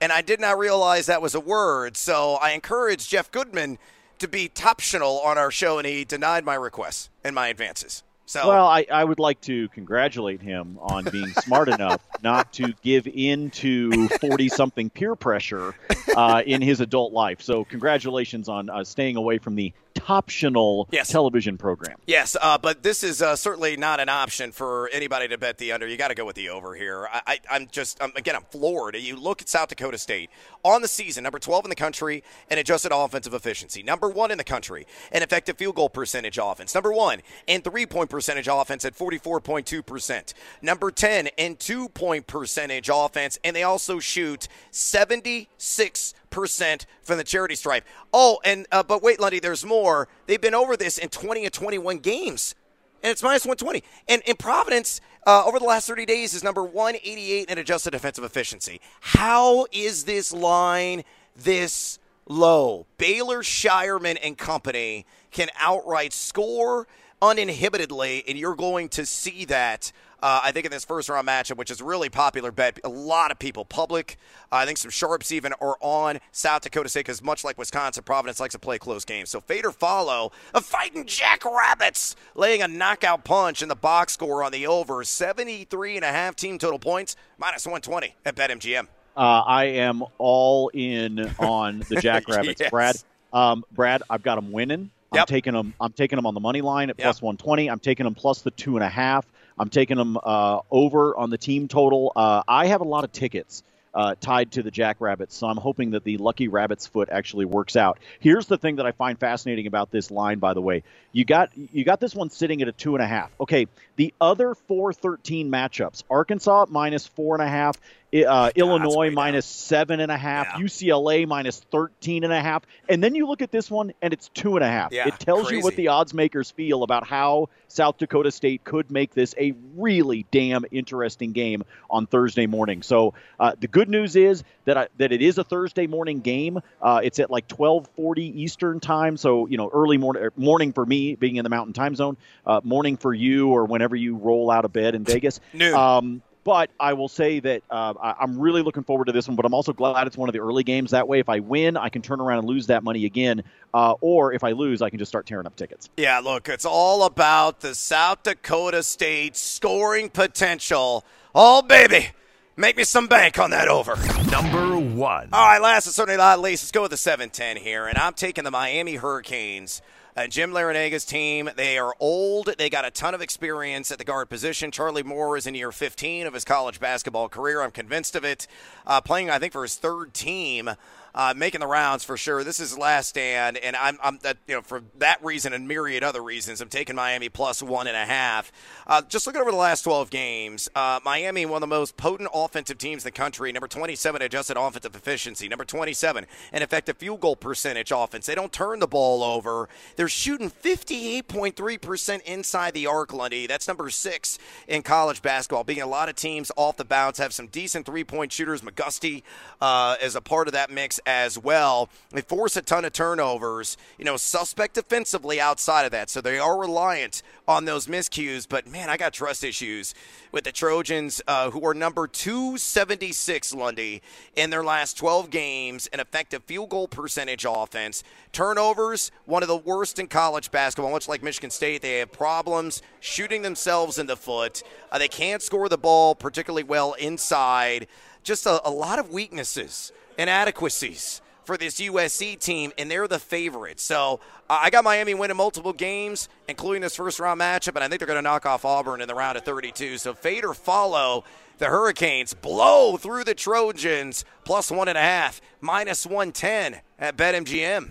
and 0.00 0.10
I 0.10 0.22
did 0.22 0.40
not 0.40 0.56
realize 0.56 1.04
that 1.04 1.20
was 1.20 1.34
a 1.34 1.40
word. 1.40 1.98
So 1.98 2.38
I 2.40 2.52
encouraged 2.52 3.10
Jeff 3.10 3.30
Goodman 3.30 3.78
to 4.20 4.28
be 4.28 4.48
Toptional 4.48 5.22
on 5.22 5.36
our 5.36 5.50
show, 5.50 5.76
and 5.76 5.86
he 5.86 6.06
denied 6.06 6.46
my 6.46 6.54
requests 6.54 7.10
and 7.22 7.34
my 7.34 7.48
advances. 7.48 8.02
So, 8.26 8.48
well, 8.48 8.66
I, 8.66 8.86
I 8.90 9.04
would 9.04 9.20
like 9.20 9.40
to 9.42 9.68
congratulate 9.68 10.42
him 10.42 10.78
on 10.80 11.04
being 11.04 11.28
smart 11.44 11.68
enough 11.68 12.02
not 12.22 12.52
to 12.54 12.72
give 12.82 13.06
in 13.06 13.50
to 13.50 14.08
40 14.08 14.48
something 14.48 14.90
peer 14.90 15.14
pressure 15.14 15.74
uh, 16.14 16.42
in 16.44 16.60
his 16.60 16.80
adult 16.80 17.12
life. 17.12 17.40
So, 17.40 17.64
congratulations 17.64 18.48
on 18.48 18.68
uh, 18.68 18.82
staying 18.82 19.16
away 19.16 19.38
from 19.38 19.54
the 19.54 19.72
optional 20.08 20.88
yes. 20.90 21.08
television 21.08 21.58
program. 21.58 21.96
Yes, 22.06 22.36
uh, 22.40 22.58
but 22.58 22.82
this 22.82 23.02
is 23.02 23.22
uh, 23.22 23.36
certainly 23.36 23.76
not 23.76 24.00
an 24.00 24.08
option 24.08 24.52
for 24.52 24.88
anybody 24.92 25.28
to 25.28 25.38
bet 25.38 25.58
the 25.58 25.72
under. 25.72 25.86
You 25.86 25.96
got 25.96 26.08
to 26.08 26.14
go 26.14 26.24
with 26.24 26.36
the 26.36 26.48
over 26.48 26.74
here. 26.74 27.08
I, 27.12 27.38
am 27.50 27.68
just 27.70 28.00
um, 28.00 28.12
again, 28.16 28.36
I'm 28.36 28.44
floored. 28.50 28.96
You 28.96 29.16
look 29.16 29.42
at 29.42 29.48
South 29.48 29.68
Dakota 29.68 29.98
State 29.98 30.30
on 30.64 30.82
the 30.82 30.88
season, 30.88 31.24
number 31.24 31.38
12 31.38 31.66
in 31.66 31.68
the 31.70 31.76
country 31.76 32.22
in 32.50 32.58
adjusted 32.58 32.92
offensive 32.94 33.34
efficiency, 33.34 33.82
number 33.82 34.08
one 34.08 34.30
in 34.30 34.38
the 34.38 34.44
country 34.44 34.86
in 35.12 35.22
effective 35.22 35.56
field 35.56 35.76
goal 35.76 35.88
percentage 35.88 36.38
offense, 36.40 36.74
number 36.74 36.92
one 36.92 37.20
in 37.46 37.62
three 37.62 37.86
point 37.86 38.10
percentage 38.10 38.48
offense 38.48 38.84
at 38.84 38.96
44.2 38.96 39.84
percent, 39.84 40.34
number 40.62 40.90
10 40.90 41.28
in 41.36 41.56
two 41.56 41.88
point 41.88 42.26
percentage 42.26 42.90
offense, 42.92 43.38
and 43.44 43.54
they 43.54 43.62
also 43.62 43.98
shoot 43.98 44.48
76 44.70 46.14
percent 46.30 46.86
from 47.02 47.18
the 47.18 47.24
charity 47.24 47.54
stripe. 47.54 47.84
Oh, 48.12 48.38
and 48.44 48.66
uh, 48.72 48.82
but 48.82 49.02
wait, 49.02 49.20
Lundy, 49.20 49.40
there's 49.40 49.64
more. 49.64 50.08
They've 50.26 50.40
been 50.40 50.54
over 50.54 50.76
this 50.76 50.98
in 50.98 51.08
20 51.08 51.44
and 51.44 51.52
21 51.52 51.98
games, 51.98 52.54
and 53.02 53.10
it's 53.10 53.22
minus 53.22 53.44
120. 53.44 53.82
And 54.08 54.22
in 54.22 54.36
Providence, 54.36 55.00
uh, 55.26 55.44
over 55.44 55.58
the 55.58 55.64
last 55.64 55.86
30 55.86 56.06
days, 56.06 56.34
is 56.34 56.44
number 56.44 56.62
188 56.62 57.50
in 57.50 57.58
adjusted 57.58 57.90
defensive 57.90 58.24
efficiency. 58.24 58.80
How 59.00 59.66
is 59.72 60.04
this 60.04 60.32
line 60.32 61.02
this 61.34 61.98
low? 62.26 62.86
Baylor, 62.98 63.42
Scheierman, 63.42 64.18
and 64.22 64.38
company 64.38 65.06
can 65.30 65.48
outright 65.58 66.12
score 66.12 66.86
uninhibitedly, 67.20 68.24
and 68.28 68.38
you're 68.38 68.54
going 68.54 68.88
to 68.90 69.06
see 69.06 69.44
that 69.46 69.92
uh, 70.22 70.40
I 70.42 70.52
think 70.52 70.66
in 70.66 70.72
this 70.72 70.84
first 70.84 71.08
round 71.08 71.28
matchup, 71.28 71.56
which 71.56 71.70
is 71.70 71.82
really 71.82 72.08
popular 72.08 72.50
bet, 72.50 72.80
a 72.84 72.88
lot 72.88 73.30
of 73.30 73.38
people, 73.38 73.64
public, 73.64 74.16
uh, 74.50 74.56
I 74.56 74.66
think 74.66 74.78
some 74.78 74.90
sharps 74.90 75.32
even, 75.32 75.52
are 75.60 75.76
on 75.80 76.18
South 76.32 76.62
Dakota 76.62 76.88
State 76.88 77.00
because 77.00 77.22
much 77.22 77.44
like 77.44 77.58
Wisconsin, 77.58 78.02
Providence 78.04 78.40
likes 78.40 78.52
to 78.52 78.58
play 78.58 78.78
close 78.78 79.04
games. 79.04 79.30
So 79.30 79.40
fade 79.40 79.66
or 79.66 79.72
follow 79.72 80.32
a 80.54 80.60
fighting 80.60 81.04
Jackrabbits 81.04 82.16
laying 82.34 82.62
a 82.62 82.68
knockout 82.68 83.24
punch 83.24 83.62
in 83.62 83.68
the 83.68 83.76
box 83.76 84.14
score 84.14 84.42
on 84.42 84.52
the 84.52 84.66
over 84.66 85.04
73 85.04 85.96
and 85.96 86.04
a 86.04 86.08
half 86.08 86.36
team 86.36 86.58
total 86.58 86.78
points 86.78 87.16
minus 87.38 87.66
120 87.66 88.14
at 88.24 88.36
BetMGM. 88.36 88.88
Uh, 89.16 89.20
I 89.46 89.64
am 89.64 90.02
all 90.18 90.70
in 90.74 91.30
on 91.38 91.82
the 91.88 91.96
Jackrabbits, 92.00 92.60
yes. 92.60 92.70
Brad. 92.70 92.96
Um, 93.32 93.64
Brad, 93.72 94.02
I've 94.10 94.22
got 94.22 94.36
them 94.36 94.52
winning. 94.52 94.90
I'm 95.12 95.18
yep. 95.18 95.28
taking 95.28 95.54
them. 95.54 95.72
I'm 95.80 95.92
taking 95.92 96.16
them 96.16 96.26
on 96.26 96.34
the 96.34 96.40
money 96.40 96.60
line 96.60 96.90
at 96.90 96.98
yep. 96.98 97.04
plus 97.04 97.22
120. 97.22 97.70
I'm 97.70 97.78
taking 97.78 98.04
them 98.04 98.14
plus 98.14 98.42
the 98.42 98.50
two 98.50 98.76
and 98.76 98.84
a 98.84 98.88
half. 98.88 99.26
I'm 99.58 99.70
taking 99.70 99.96
them 99.96 100.18
uh, 100.22 100.60
over 100.70 101.16
on 101.16 101.30
the 101.30 101.38
team 101.38 101.68
total. 101.68 102.12
Uh, 102.14 102.42
I 102.46 102.66
have 102.66 102.80
a 102.80 102.84
lot 102.84 103.04
of 103.04 103.12
tickets. 103.12 103.62
Uh, 103.94 104.14
tied 104.20 104.52
to 104.52 104.62
the 104.62 104.70
Jackrabbits. 104.70 105.34
So 105.34 105.46
I'm 105.46 105.56
hoping 105.56 105.92
that 105.92 106.04
the 106.04 106.18
Lucky 106.18 106.48
Rabbit's 106.48 106.86
foot 106.86 107.08
actually 107.10 107.46
works 107.46 107.76
out. 107.76 107.98
Here's 108.20 108.44
the 108.44 108.58
thing 108.58 108.76
that 108.76 108.84
I 108.84 108.92
find 108.92 109.18
fascinating 109.18 109.66
about 109.66 109.90
this 109.90 110.10
line, 110.10 110.38
by 110.38 110.52
the 110.52 110.60
way. 110.60 110.82
You 111.12 111.24
got 111.24 111.56
you 111.56 111.82
got 111.82 111.98
this 111.98 112.14
one 112.14 112.28
sitting 112.28 112.60
at 112.60 112.68
a 112.68 112.72
two 112.72 112.94
and 112.94 113.02
a 113.02 113.06
half. 113.06 113.30
Okay, 113.40 113.68
the 113.96 114.12
other 114.20 114.54
four 114.54 114.92
thirteen 114.92 115.50
matchups, 115.50 116.04
Arkansas 116.10 116.66
minus 116.68 117.06
four 117.06 117.36
and 117.36 117.42
a 117.42 117.48
half 117.48 117.80
uh, 118.24 118.50
Illinois 118.54 119.10
minus 119.10 119.46
seven 119.46 120.00
and 120.00 120.10
a 120.10 120.16
half, 120.16 120.46
yeah. 120.46 120.64
UCLA 120.64 121.26
minus 121.26 121.60
13 121.60 122.24
and 122.24 122.32
a 122.32 122.40
half. 122.40 122.62
And 122.88 123.02
then 123.02 123.14
you 123.14 123.26
look 123.26 123.42
at 123.42 123.50
this 123.50 123.70
one 123.70 123.92
and 124.00 124.12
it's 124.12 124.28
two 124.28 124.56
and 124.56 124.64
a 124.64 124.68
half. 124.68 124.92
Yeah, 124.92 125.08
it 125.08 125.18
tells 125.18 125.48
crazy. 125.48 125.56
you 125.56 125.62
what 125.62 125.76
the 125.76 125.88
odds 125.88 126.14
makers 126.14 126.50
feel 126.50 126.82
about 126.82 127.06
how 127.06 127.48
South 127.68 127.98
Dakota 127.98 128.30
State 128.30 128.64
could 128.64 128.90
make 128.90 129.12
this 129.12 129.34
a 129.38 129.54
really 129.74 130.26
damn 130.30 130.64
interesting 130.70 131.32
game 131.32 131.64
on 131.90 132.06
Thursday 132.06 132.46
morning. 132.46 132.82
So 132.82 133.14
uh, 133.38 133.52
the 133.58 133.68
good 133.68 133.88
news 133.88 134.16
is 134.16 134.44
that 134.64 134.76
I, 134.76 134.88
that 134.98 135.12
it 135.12 135.22
is 135.22 135.38
a 135.38 135.44
Thursday 135.44 135.86
morning 135.86 136.20
game. 136.20 136.60
Uh, 136.80 137.00
it's 137.02 137.18
at 137.18 137.30
like 137.30 137.48
12:40 137.48 138.18
Eastern 138.18 138.80
time, 138.80 139.16
so 139.16 139.46
you 139.46 139.56
know 139.56 139.70
early 139.72 139.98
morning 139.98 140.24
er, 140.24 140.32
morning 140.36 140.72
for 140.72 140.86
me 140.86 141.14
being 141.14 141.36
in 141.36 141.44
the 141.44 141.50
Mountain 141.50 141.72
Time 141.72 141.94
Zone, 141.94 142.16
uh, 142.46 142.60
morning 142.64 142.96
for 142.96 143.12
you 143.12 143.48
or 143.48 143.64
whenever 143.64 143.96
you 143.96 144.16
roll 144.16 144.50
out 144.50 144.64
of 144.64 144.72
bed 144.72 144.94
in 144.94 145.04
Vegas. 145.16 145.40
Noon. 145.52 145.74
Um, 145.74 146.22
but 146.46 146.70
I 146.78 146.92
will 146.92 147.08
say 147.08 147.40
that 147.40 147.64
uh, 147.70 147.94
I, 148.00 148.22
am 148.22 148.38
really 148.38 148.62
looking 148.62 148.84
forward 148.84 149.06
to 149.06 149.12
this 149.12 149.26
one. 149.26 149.34
But 149.34 149.44
I'm 149.44 149.52
also 149.52 149.72
glad 149.72 150.06
it's 150.06 150.16
one 150.16 150.28
of 150.28 150.32
the 150.32 150.38
early 150.38 150.62
games. 150.62 150.92
That 150.92 151.08
way, 151.08 151.18
if 151.18 151.28
I 151.28 151.40
win, 151.40 151.76
I 151.76 151.88
can 151.88 152.02
turn 152.02 152.20
around 152.20 152.38
and 152.38 152.48
lose 152.48 152.68
that 152.68 152.84
money 152.84 153.04
again. 153.04 153.42
Uh, 153.74 153.94
or 154.00 154.32
if 154.32 154.44
I 154.44 154.52
lose, 154.52 154.80
I 154.80 154.88
can 154.88 155.00
just 155.00 155.08
start 155.08 155.26
tearing 155.26 155.48
up 155.48 155.56
tickets. 155.56 155.90
Yeah, 155.96 156.20
look, 156.20 156.48
it's 156.48 156.64
all 156.64 157.02
about 157.02 157.60
the 157.60 157.74
South 157.74 158.22
Dakota 158.22 158.84
State 158.84 159.36
scoring 159.36 160.08
potential. 160.08 161.04
Oh, 161.34 161.62
baby. 161.62 162.10
Make 162.56 162.76
me 162.76 162.84
some 162.84 163.08
bank 163.08 163.40
on 163.40 163.50
that 163.50 163.66
over. 163.66 163.96
Number 164.30 164.78
one. 164.78 165.30
All 165.32 165.48
right, 165.48 165.60
last 165.60 165.86
and 165.86 165.94
certainly 165.96 166.16
not 166.16 166.38
least, 166.38 166.62
let's 166.62 166.70
go 166.70 166.82
with 166.82 166.92
the 166.92 166.96
710 166.96 167.56
here. 167.56 167.88
And 167.88 167.98
I'm 167.98 168.14
taking 168.14 168.44
the 168.44 168.52
Miami 168.52 168.94
Hurricanes 168.94 169.82
uh, 170.16 170.26
Jim 170.26 170.50
Larranaga's 170.50 171.04
team, 171.04 171.50
they 171.56 171.76
are 171.76 171.94
old. 172.00 172.54
They 172.56 172.70
got 172.70 172.86
a 172.86 172.90
ton 172.90 173.14
of 173.14 173.20
experience 173.20 173.90
at 173.90 173.98
the 173.98 174.04
guard 174.04 174.30
position. 174.30 174.70
Charlie 174.70 175.02
Moore 175.02 175.36
is 175.36 175.46
in 175.46 175.54
year 175.54 175.72
15 175.72 176.26
of 176.26 176.32
his 176.32 176.44
college 176.44 176.80
basketball 176.80 177.28
career. 177.28 177.60
I'm 177.60 177.70
convinced 177.70 178.16
of 178.16 178.24
it. 178.24 178.46
Uh, 178.86 179.02
playing, 179.02 179.28
I 179.28 179.38
think, 179.38 179.52
for 179.52 179.62
his 179.62 179.76
third 179.76 180.14
team 180.14 180.70
uh, 181.16 181.32
making 181.36 181.60
the 181.60 181.66
rounds 181.66 182.04
for 182.04 182.16
sure. 182.16 182.44
This 182.44 182.60
is 182.60 182.76
last 182.76 183.08
stand, 183.08 183.56
and 183.56 183.74
I'm, 183.74 183.98
I'm 184.02 184.18
uh, 184.24 184.34
you 184.46 184.54
know 184.54 184.62
for 184.62 184.82
that 184.98 185.24
reason 185.24 185.52
and 185.54 185.66
myriad 185.66 186.04
other 186.04 186.22
reasons, 186.22 186.60
I'm 186.60 186.68
taking 186.68 186.94
Miami 186.94 187.30
plus 187.30 187.62
one 187.62 187.86
and 187.86 187.96
a 187.96 188.04
half. 188.04 188.52
Uh, 188.86 189.02
just 189.02 189.26
looking 189.26 189.40
over 189.40 189.50
the 189.50 189.56
last 189.56 189.82
12 189.82 190.10
games, 190.10 190.68
uh, 190.74 191.00
Miami 191.04 191.46
one 191.46 191.56
of 191.56 191.60
the 191.62 191.74
most 191.74 191.96
potent 191.96 192.28
offensive 192.34 192.76
teams 192.78 193.02
in 193.02 193.08
the 193.08 193.12
country. 193.12 193.50
Number 193.50 193.66
27 193.66 194.20
adjusted 194.20 194.58
offensive 194.58 194.94
efficiency. 194.94 195.48
Number 195.48 195.64
27 195.64 196.26
an 196.52 196.62
effective 196.62 196.98
field 196.98 197.20
goal 197.20 197.34
percentage 197.34 197.90
offense. 197.90 198.26
They 198.26 198.34
don't 198.34 198.52
turn 198.52 198.80
the 198.80 198.86
ball 198.86 199.24
over. 199.24 199.68
They're 199.96 200.08
shooting 200.08 200.50
58.3 200.50 201.80
percent 201.80 202.22
inside 202.24 202.74
the 202.74 202.86
arc, 202.86 203.14
Lundy. 203.14 203.46
That's 203.46 203.66
number 203.66 203.88
six 203.88 204.38
in 204.68 204.82
college 204.82 205.22
basketball. 205.22 205.64
Being 205.64 205.80
a 205.80 205.86
lot 205.86 206.10
of 206.10 206.14
teams 206.14 206.52
off 206.56 206.76
the 206.76 206.84
bounce 206.84 207.18
have 207.18 207.32
some 207.32 207.46
decent 207.46 207.86
three 207.86 208.04
point 208.04 208.32
shooters. 208.32 208.60
McGusty 208.60 209.22
uh, 209.62 209.96
is 210.02 210.14
a 210.14 210.20
part 210.20 210.48
of 210.48 210.52
that 210.52 210.70
mix 210.70 211.00
as 211.06 211.38
well. 211.38 211.88
They 212.10 212.20
force 212.20 212.56
a 212.56 212.62
ton 212.62 212.84
of 212.84 212.92
turnovers, 212.92 213.76
you 213.96 214.04
know, 214.04 214.16
suspect 214.16 214.74
defensively 214.74 215.40
outside 215.40 215.84
of 215.84 215.92
that. 215.92 216.10
So 216.10 216.20
they 216.20 216.38
are 216.38 216.58
reliant 216.58 217.22
on 217.46 217.64
those 217.64 217.86
miscues. 217.86 218.46
But 218.48 218.66
man, 218.66 218.90
I 218.90 218.96
got 218.96 219.12
trust 219.12 219.44
issues 219.44 219.94
with 220.32 220.44
the 220.44 220.52
Trojans, 220.52 221.22
uh, 221.28 221.50
who 221.50 221.64
are 221.64 221.74
number 221.74 222.08
276, 222.08 223.54
Lundy, 223.54 224.02
in 224.34 224.50
their 224.50 224.64
last 224.64 224.98
12 224.98 225.30
games, 225.30 225.86
an 225.92 226.00
effective 226.00 226.42
field 226.44 226.70
goal 226.70 226.88
percentage 226.88 227.46
offense. 227.48 228.02
Turnovers, 228.32 229.12
one 229.24 229.42
of 229.42 229.48
the 229.48 229.56
worst 229.56 230.00
in 230.00 230.08
college 230.08 230.50
basketball, 230.50 230.90
much 230.90 231.08
like 231.08 231.22
Michigan 231.22 231.50
State. 231.50 231.82
They 231.82 232.00
have 232.00 232.10
problems 232.10 232.82
shooting 233.00 233.42
themselves 233.42 233.98
in 233.98 234.06
the 234.06 234.16
foot. 234.16 234.62
Uh, 234.90 234.98
they 234.98 235.08
can't 235.08 235.40
score 235.40 235.68
the 235.68 235.78
ball 235.78 236.16
particularly 236.16 236.64
well 236.64 236.94
inside. 236.94 237.86
Just 238.24 238.44
a, 238.44 238.60
a 238.68 238.70
lot 238.70 238.98
of 238.98 239.10
weaknesses 239.12 239.92
inadequacies 240.18 241.20
for 241.44 241.56
this 241.56 241.80
USC 241.80 242.38
team, 242.38 242.72
and 242.76 242.90
they're 242.90 243.06
the 243.06 243.20
favorites. 243.20 243.82
So 243.82 244.20
uh, 244.50 244.58
I 244.62 244.70
got 244.70 244.84
Miami 244.84 245.14
winning 245.14 245.36
multiple 245.36 245.72
games, 245.72 246.28
including 246.48 246.82
this 246.82 246.96
first 246.96 247.20
round 247.20 247.40
matchup, 247.40 247.76
and 247.76 247.78
I 247.78 247.88
think 247.88 248.00
they're 248.00 248.06
going 248.06 248.18
to 248.18 248.22
knock 248.22 248.44
off 248.44 248.64
Auburn 248.64 249.00
in 249.00 249.08
the 249.08 249.14
round 249.14 249.38
of 249.38 249.44
32. 249.44 249.98
So 249.98 250.12
fade 250.12 250.44
or 250.44 250.54
follow 250.54 251.24
the 251.58 251.66
Hurricanes 251.66 252.34
blow 252.34 252.96
through 252.96 253.24
the 253.24 253.34
Trojans 253.34 254.24
plus 254.44 254.70
one 254.70 254.88
and 254.88 254.98
a 254.98 255.02
half, 255.02 255.40
minus 255.60 256.04
110 256.04 256.80
at 256.98 257.16
BetMGM. 257.16 257.90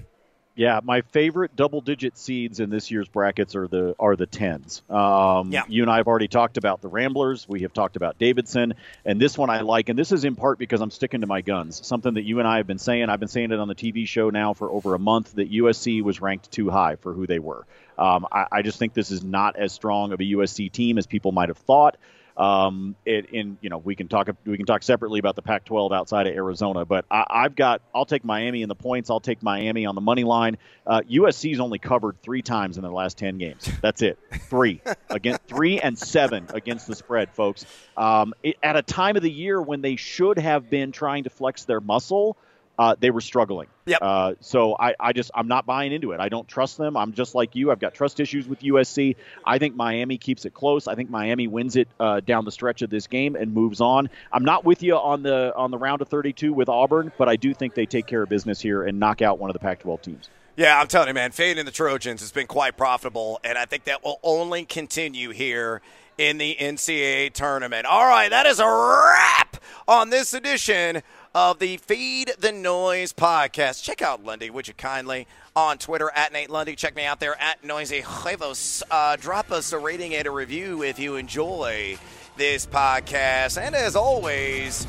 Yeah, 0.55 0.79
my 0.83 1.01
favorite 1.01 1.55
double-digit 1.57 2.17
seeds 2.17 2.61
in 2.61 2.69
this 2.69 2.89
year's 2.89 3.09
brackets 3.09 3.55
are 3.55 3.67
the 3.67 3.93
are 3.99 4.15
the 4.15 4.25
tens. 4.25 4.81
Um, 4.89 5.51
yeah. 5.51 5.63
You 5.67 5.81
and 5.81 5.91
I 5.91 5.97
have 5.97 6.07
already 6.07 6.29
talked 6.29 6.55
about 6.55 6.81
the 6.81 6.87
Ramblers. 6.87 7.47
We 7.47 7.63
have 7.63 7.73
talked 7.73 7.97
about 7.97 8.17
Davidson, 8.17 8.75
and 9.03 9.19
this 9.19 9.37
one 9.37 9.49
I 9.49 9.61
like, 9.61 9.89
and 9.89 9.99
this 9.99 10.13
is 10.13 10.23
in 10.23 10.35
part 10.35 10.57
because 10.57 10.79
I'm 10.79 10.91
sticking 10.91 11.21
to 11.21 11.27
my 11.27 11.41
guns. 11.41 11.85
Something 11.85 12.13
that 12.13 12.23
you 12.23 12.39
and 12.39 12.47
I 12.47 12.57
have 12.57 12.67
been 12.67 12.79
saying. 12.79 13.09
I've 13.09 13.19
been 13.19 13.27
saying 13.27 13.51
it 13.51 13.59
on 13.59 13.67
the 13.67 13.75
TV 13.75 14.07
show 14.07 14.29
now 14.29 14.53
for 14.53 14.71
over 14.71 14.95
a 14.95 14.99
month 14.99 15.33
that 15.33 15.51
USC 15.51 16.01
was 16.01 16.21
ranked 16.21 16.49
too 16.51 16.69
high 16.69 16.95
for 16.95 17.11
who 17.11 17.27
they 17.27 17.39
were. 17.39 17.65
Um, 17.97 18.25
I, 18.31 18.45
I 18.51 18.61
just 18.61 18.79
think 18.79 18.93
this 18.93 19.11
is 19.11 19.23
not 19.23 19.57
as 19.57 19.73
strong 19.73 20.13
of 20.13 20.21
a 20.21 20.23
USC 20.23 20.71
team 20.71 20.97
as 20.97 21.05
people 21.05 21.33
might 21.33 21.49
have 21.49 21.57
thought. 21.57 21.97
Um, 22.37 22.95
it, 23.05 23.29
in 23.29 23.57
you 23.61 23.69
know 23.69 23.77
we 23.77 23.95
can 23.95 24.09
talk 24.09 24.29
we 24.45 24.57
can 24.57 24.65
talk 24.65 24.83
separately 24.83 25.19
about 25.19 25.37
the 25.37 25.41
Pac-12 25.41 25.95
outside 25.95 26.27
of 26.27 26.35
Arizona, 26.35 26.85
but 26.85 27.05
I, 27.09 27.43
have 27.43 27.55
got 27.55 27.81
I'll 27.93 28.05
take 28.05 28.25
Miami 28.25 28.61
in 28.61 28.67
the 28.67 28.75
points. 28.75 29.09
I'll 29.09 29.21
take 29.21 29.41
Miami 29.41 29.85
on 29.85 29.95
the 29.95 30.01
money 30.01 30.25
line. 30.25 30.57
Uh, 30.85 31.01
USC's 31.09 31.61
only 31.61 31.79
covered 31.79 32.21
three 32.21 32.41
times 32.41 32.77
in 32.77 32.83
the 32.83 32.91
last 32.91 33.17
ten 33.17 33.37
games. 33.37 33.69
That's 33.81 34.01
it, 34.01 34.19
three 34.49 34.81
against 35.09 35.43
three 35.43 35.79
and 35.79 35.97
seven 35.97 36.47
against 36.53 36.87
the 36.87 36.95
spread, 36.95 37.33
folks. 37.33 37.65
Um, 37.95 38.33
it, 38.43 38.57
at 38.61 38.75
a 38.75 38.81
time 38.81 39.15
of 39.15 39.23
the 39.23 39.31
year 39.31 39.61
when 39.61 39.81
they 39.81 39.95
should 39.95 40.37
have 40.37 40.69
been 40.69 40.91
trying 40.91 41.23
to 41.23 41.29
flex 41.29 41.63
their 41.63 41.79
muscle 41.79 42.35
uh, 42.77 42.95
they 42.99 43.11
were 43.11 43.21
struggling. 43.21 43.67
Yep. 43.85 43.99
Uh, 44.01 44.33
so 44.39 44.75
I, 44.79 44.95
I 44.99 45.13
just 45.13 45.31
I'm 45.35 45.47
not 45.47 45.65
buying 45.65 45.91
into 45.91 46.11
it. 46.11 46.19
I 46.19 46.29
don't 46.29 46.47
trust 46.47 46.77
them. 46.77 46.97
I'm 46.97 47.13
just 47.13 47.35
like 47.35 47.55
you. 47.55 47.71
I've 47.71 47.79
got 47.79 47.93
trust 47.93 48.19
issues 48.19 48.47
with 48.47 48.59
USC. 48.61 49.15
I 49.45 49.57
think 49.57 49.75
Miami 49.75 50.17
keeps 50.17 50.45
it 50.45 50.53
close. 50.53 50.87
I 50.87 50.95
think 50.95 51.09
Miami 51.09 51.47
wins 51.47 51.75
it 51.75 51.87
uh, 51.99 52.19
down 52.19 52.45
the 52.45 52.51
stretch 52.51 52.81
of 52.81 52.89
this 52.89 53.07
game 53.07 53.35
and 53.35 53.53
moves 53.53 53.81
on. 53.81 54.09
I'm 54.31 54.43
not 54.43 54.65
with 54.65 54.83
you 54.83 54.95
on 54.95 55.23
the 55.23 55.53
on 55.55 55.71
the 55.71 55.77
round 55.77 56.01
of 56.01 56.09
32 56.09 56.53
with 56.53 56.69
Auburn, 56.69 57.11
but 57.17 57.29
I 57.29 57.35
do 57.35 57.53
think 57.53 57.75
they 57.75 57.85
take 57.85 58.07
care 58.07 58.23
of 58.23 58.29
business 58.29 58.59
here 58.59 58.83
and 58.83 58.99
knock 58.99 59.21
out 59.21 59.39
one 59.39 59.49
of 59.49 59.53
the 59.53 59.59
Pac-12 59.59 60.01
teams. 60.01 60.29
Yeah, 60.57 60.79
I'm 60.79 60.87
telling 60.87 61.09
you, 61.09 61.13
man, 61.13 61.31
fading 61.31 61.65
the 61.65 61.71
Trojans 61.71 62.21
has 62.21 62.31
been 62.31 62.47
quite 62.47 62.77
profitable, 62.77 63.41
and 63.43 63.57
I 63.57 63.65
think 63.65 63.83
that 63.85 64.05
will 64.05 64.19
only 64.23 64.63
continue 64.63 65.31
here 65.31 65.81
in 66.17 66.37
the 66.37 66.55
NCAA 66.57 67.33
tournament. 67.33 67.85
All 67.85 68.05
right, 68.05 68.29
that 68.29 68.45
is 68.45 68.59
a 68.59 68.65
wrap 68.65 69.57
on 69.85 70.09
this 70.09 70.33
edition 70.33 71.03
of 71.35 71.59
the 71.59 71.75
Fade 71.75 72.31
the 72.39 72.53
Noise 72.53 73.11
podcast. 73.11 73.83
Check 73.83 74.01
out 74.01 74.23
Lundy, 74.23 74.49
would 74.49 74.69
you 74.69 74.73
kindly, 74.73 75.27
on 75.53 75.77
Twitter 75.77 76.09
at 76.15 76.31
Nate 76.31 76.49
Lundy. 76.49 76.77
Check 76.77 76.95
me 76.95 77.03
out 77.03 77.19
there 77.19 77.39
at 77.41 77.61
Noisy 77.61 78.01
Huevos. 78.01 78.81
Uh, 78.89 79.17
drop 79.17 79.51
us 79.51 79.73
a 79.73 79.77
rating 79.77 80.15
and 80.15 80.25
a 80.25 80.31
review 80.31 80.81
if 80.81 80.97
you 80.97 81.17
enjoy 81.17 81.97
this 82.37 82.65
podcast. 82.65 83.61
And 83.61 83.75
as 83.75 83.97
always, 83.97 84.85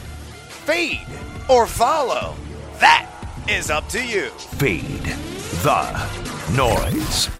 feed 0.64 1.04
or 1.50 1.66
follow. 1.66 2.36
That 2.78 3.10
is 3.48 3.68
up 3.68 3.88
to 3.88 4.02
you. 4.02 4.28
Feed 4.58 5.02
the 5.64 6.56
noise. 6.56 7.35